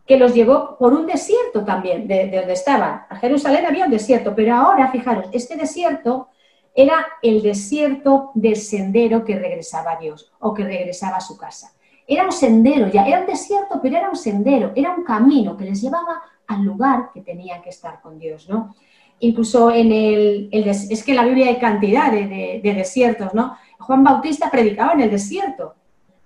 que 0.10 0.18
los 0.18 0.34
llevó 0.34 0.76
por 0.80 0.92
un 0.94 1.06
desierto 1.06 1.64
también, 1.64 2.08
de, 2.08 2.32
donde 2.32 2.54
estaban. 2.54 3.04
A 3.08 3.16
Jerusalén 3.18 3.68
había 3.68 3.86
un 3.86 3.92
desierto, 3.92 4.34
pero 4.36 4.56
ahora, 4.56 4.92
fijaros, 4.92 5.28
este 5.32 5.56
desierto 5.56 6.30
era 6.74 7.06
el 7.22 7.44
desierto 7.44 8.32
del 8.34 8.56
sendero 8.56 9.24
que 9.24 9.38
regresaba 9.38 9.92
a 9.92 9.98
Dios 9.98 10.32
o 10.40 10.52
que 10.52 10.64
regresaba 10.64 11.18
a 11.18 11.22
su 11.22 11.38
casa. 11.38 11.74
Era 12.08 12.26
un 12.26 12.32
sendero 12.32 12.88
ya, 12.88 13.06
era 13.06 13.20
un 13.20 13.28
desierto, 13.28 13.80
pero 13.84 13.98
era 13.98 14.10
un 14.10 14.16
sendero, 14.16 14.72
era 14.76 14.96
un 14.96 15.04
camino 15.04 15.56
que 15.56 15.66
les 15.66 15.80
llevaba 15.80 16.24
al 16.48 16.64
lugar 16.64 17.12
que 17.14 17.22
tenían 17.22 17.62
que 17.62 17.70
estar 17.70 18.02
con 18.02 18.18
Dios, 18.18 18.50
¿no? 18.50 18.74
Incluso 19.20 19.70
en 19.70 19.92
el, 19.92 20.50
es 20.52 21.04
que 21.04 21.12
en 21.12 21.18
la 21.18 21.26
Biblia 21.26 21.50
hay 21.50 21.60
cantidad 21.60 22.12
de, 22.12 22.62
de 22.64 22.74
desiertos, 22.74 23.36
¿no? 23.36 23.56
Juan 23.78 24.04
Bautista 24.04 24.50
predicaba 24.50 24.94
en 24.94 25.02
el 25.02 25.12
desierto. 25.12 25.76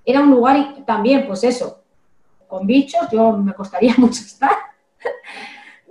Era 0.05 0.21
un 0.21 0.31
lugar 0.31 0.85
también, 0.85 1.27
pues 1.27 1.43
eso, 1.43 1.82
con 2.53 2.67
bichos, 2.67 3.09
yo 3.11 3.31
me 3.31 3.55
costaría 3.55 3.95
mucho 3.97 4.21
estar. 4.21 4.55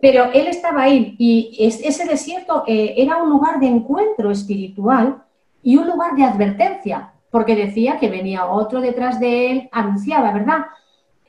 Pero 0.01 0.31
él 0.33 0.46
estaba 0.46 0.83
ahí 0.83 1.16
y 1.18 1.57
ese 1.59 2.05
desierto 2.05 2.62
eh, 2.68 2.94
era 2.96 3.20
un 3.20 3.31
lugar 3.31 3.59
de 3.59 3.66
encuentro 3.66 4.31
espiritual 4.31 5.25
y 5.62 5.77
un 5.77 5.88
lugar 5.88 6.14
de 6.14 6.25
advertencia, 6.25 7.12
porque 7.31 7.57
decía 7.57 7.98
que 7.98 8.09
venía 8.09 8.46
otro 8.46 8.81
detrás 8.81 9.18
de 9.18 9.51
él, 9.51 9.68
anunciaba, 9.72 10.33
¿verdad? 10.33 10.66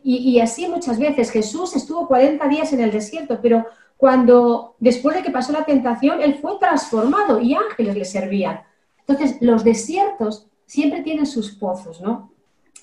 Y, 0.04 0.17
y, 0.17 0.39
así 0.39 0.67
muchas 0.67 1.00
veces 1.00 1.32
Jesús 1.32 1.76
estuvo 1.76 2.08
40 2.08 2.48
días 2.48 2.74
en 2.74 2.82
el 2.82 2.91
desierto, 2.91 3.39
pero 3.41 3.65
cuando 3.96 4.76
después 4.80 5.15
de 5.15 5.24
que 5.24 5.32
pasó 5.32 5.52
la 5.54 5.65
tentación, 5.65 6.22
él 6.22 6.36
fue 6.36 6.58
transformado 6.60 7.39
y 7.39 7.54
ángeles 7.56 7.96
le 7.96 8.06
servían. 8.06 8.62
Entonces, 9.00 9.38
los 9.39 9.63
desiertos 9.63 10.48
siempre 10.65 11.02
tienen 11.02 11.26
sus 11.26 11.52
pozos, 11.52 12.02
¿no? 12.02 12.33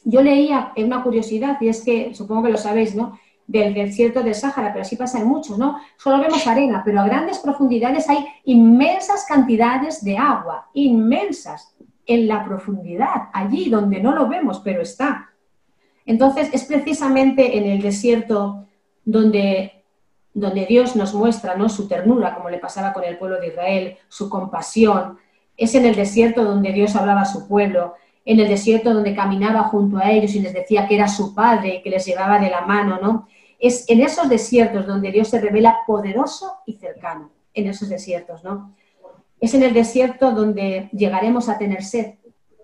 Yo 0.05 0.23
leía 0.23 0.73
una 0.77 1.03
curiosidad, 1.03 1.59
y 1.61 1.69
es 1.69 1.83
que 1.83 2.15
supongo 2.15 2.45
que 2.45 2.53
lo 2.53 2.59
sabéis, 2.59 2.95
¿no? 2.95 3.19
Del 3.47 3.75
desierto 3.75 4.23
del 4.23 4.35
Sáhara, 4.35 4.73
pero 4.73 4.83
así 4.83 4.97
pasa 4.97 5.19
en 5.19 5.27
muchos, 5.27 5.59
¿no? 5.59 5.79
Solo 5.97 6.21
vemos 6.21 6.47
arena, 6.47 6.83
pero 6.85 7.01
a 7.01 7.05
grandes 7.05 7.39
profundidades 7.39 8.09
hay 8.09 8.25
inmensas 8.45 9.27
cantidades 9.27 10.05
de 10.05 10.17
agua, 10.17 10.69
inmensas, 10.73 11.75
en 12.11 12.27
la 12.27 12.45
profundidad, 12.45 13.29
allí 13.33 13.71
donde 13.71 14.01
no 14.01 14.13
lo 14.13 14.27
vemos, 14.27 14.61
pero 14.65 14.83
está. 14.83 15.31
Entonces, 16.05 16.51
es 16.53 16.65
precisamente 16.65 17.57
en 17.57 17.65
el 17.67 17.81
desierto 17.81 18.67
donde, 19.05 19.85
donde 20.35 20.67
Dios 20.67 20.97
nos 20.97 21.15
muestra 21.15 21.55
¿no? 21.55 21.69
su 21.69 21.87
ternura, 21.87 22.35
como 22.35 22.51
le 22.51 22.59
pasaba 22.59 22.93
con 22.93 23.05
el 23.05 23.17
pueblo 23.17 23.41
de 23.41 23.49
Israel, 23.49 23.97
su 24.09 24.29
compasión. 24.29 25.19
Es 25.57 25.77
en 25.77 25.87
el 25.87 25.95
desierto 25.95 26.43
donde 26.43 26.73
Dios 26.73 26.97
hablaba 26.97 27.21
a 27.21 27.27
su 27.27 27.47
pueblo, 27.47 27.95
en 28.25 28.41
el 28.41 28.49
desierto 28.49 28.93
donde 28.93 29.15
caminaba 29.15 29.65
junto 29.65 29.99
a 29.99 30.11
ellos 30.11 30.35
y 30.35 30.41
les 30.41 30.53
decía 30.53 30.87
que 30.87 30.95
era 30.95 31.09
su 31.09 31.35
padre 31.35 31.77
y 31.77 31.83
que 31.83 31.91
les 31.91 32.05
llevaba 32.05 32.39
de 32.39 32.51
la 32.51 32.63
mano, 32.63 32.99
¿no? 33.01 33.29
Es 33.59 33.89
en 33.89 34.01
esos 34.01 34.29
desiertos 34.29 34.87
donde 34.87 35.11
Dios 35.11 35.29
se 35.29 35.41
revela 35.41 35.81
poderoso 35.87 36.59
y 36.67 36.75
cercano, 36.75 37.31
en 37.55 37.67
esos 37.67 37.89
desiertos, 37.89 38.45
¿no? 38.45 38.75
Es 39.41 39.55
en 39.55 39.63
el 39.63 39.73
desierto 39.73 40.33
donde 40.33 40.89
llegaremos 40.93 41.49
a 41.49 41.59
tener 41.59 41.83
sed, 41.83 42.15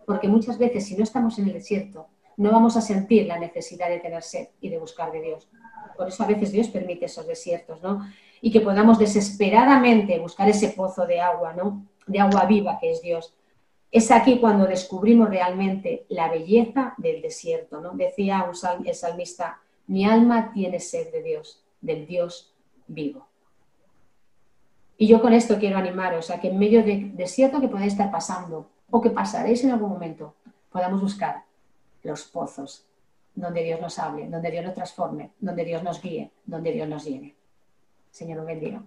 porque 0.06 0.28
muchas 0.28 0.58
veces 0.58 0.84
si 0.86 0.96
no 0.96 1.04
estamos 1.04 1.38
en 1.38 1.46
el 1.46 1.54
desierto, 1.54 2.06
no 2.36 2.50
vamos 2.50 2.76
a 2.76 2.82
sentir 2.82 3.26
la 3.26 3.38
necesidad 3.38 3.88
de 3.88 3.98
tener 3.98 4.22
sed 4.22 4.48
y 4.60 4.68
de 4.68 4.78
buscar 4.78 5.10
de 5.10 5.22
Dios. 5.22 5.48
Por 5.96 6.08
eso 6.08 6.22
a 6.22 6.26
veces 6.26 6.52
Dios 6.52 6.68
permite 6.68 7.06
esos 7.06 7.26
desiertos, 7.26 7.82
¿no? 7.82 8.06
Y 8.42 8.50
que 8.50 8.60
podamos 8.60 8.98
desesperadamente 8.98 10.18
buscar 10.18 10.48
ese 10.48 10.68
pozo 10.68 11.06
de 11.06 11.20
agua, 11.20 11.54
¿no? 11.54 11.86
De 12.06 12.20
agua 12.20 12.44
viva 12.44 12.78
que 12.78 12.92
es 12.92 13.00
Dios. 13.00 13.34
Es 13.96 14.10
aquí 14.10 14.38
cuando 14.40 14.66
descubrimos 14.66 15.30
realmente 15.30 16.04
la 16.10 16.28
belleza 16.28 16.92
del 16.98 17.22
desierto, 17.22 17.80
¿no? 17.80 17.92
Decía 17.92 18.44
un 18.44 18.86
el 18.86 18.94
salmista, 18.94 19.58
mi 19.86 20.04
alma 20.04 20.52
tiene 20.52 20.80
sed 20.80 21.10
de 21.10 21.22
Dios, 21.22 21.64
del 21.80 22.06
Dios 22.06 22.52
vivo. 22.88 23.26
Y 24.98 25.06
yo 25.06 25.22
con 25.22 25.32
esto 25.32 25.58
quiero 25.58 25.78
animaros 25.78 26.30
a 26.30 26.38
que 26.38 26.48
en 26.48 26.58
medio 26.58 26.84
del 26.84 27.16
desierto 27.16 27.58
que 27.58 27.68
podáis 27.68 27.92
estar 27.94 28.10
pasando 28.10 28.68
o 28.90 29.00
que 29.00 29.08
pasaréis 29.08 29.64
en 29.64 29.70
algún 29.70 29.88
momento, 29.88 30.34
podamos 30.70 31.00
buscar 31.00 31.44
los 32.02 32.24
pozos 32.24 32.84
donde 33.34 33.64
Dios 33.64 33.80
nos 33.80 33.98
hable, 33.98 34.28
donde 34.28 34.50
Dios 34.50 34.62
nos 34.62 34.74
transforme, 34.74 35.30
donde 35.40 35.64
Dios 35.64 35.82
nos 35.82 36.02
guíe, 36.02 36.30
donde 36.44 36.70
Dios 36.70 36.86
nos 36.86 37.02
llene. 37.02 37.34
Señor, 38.10 38.36
lo 38.36 38.44
bendiga. 38.44 38.82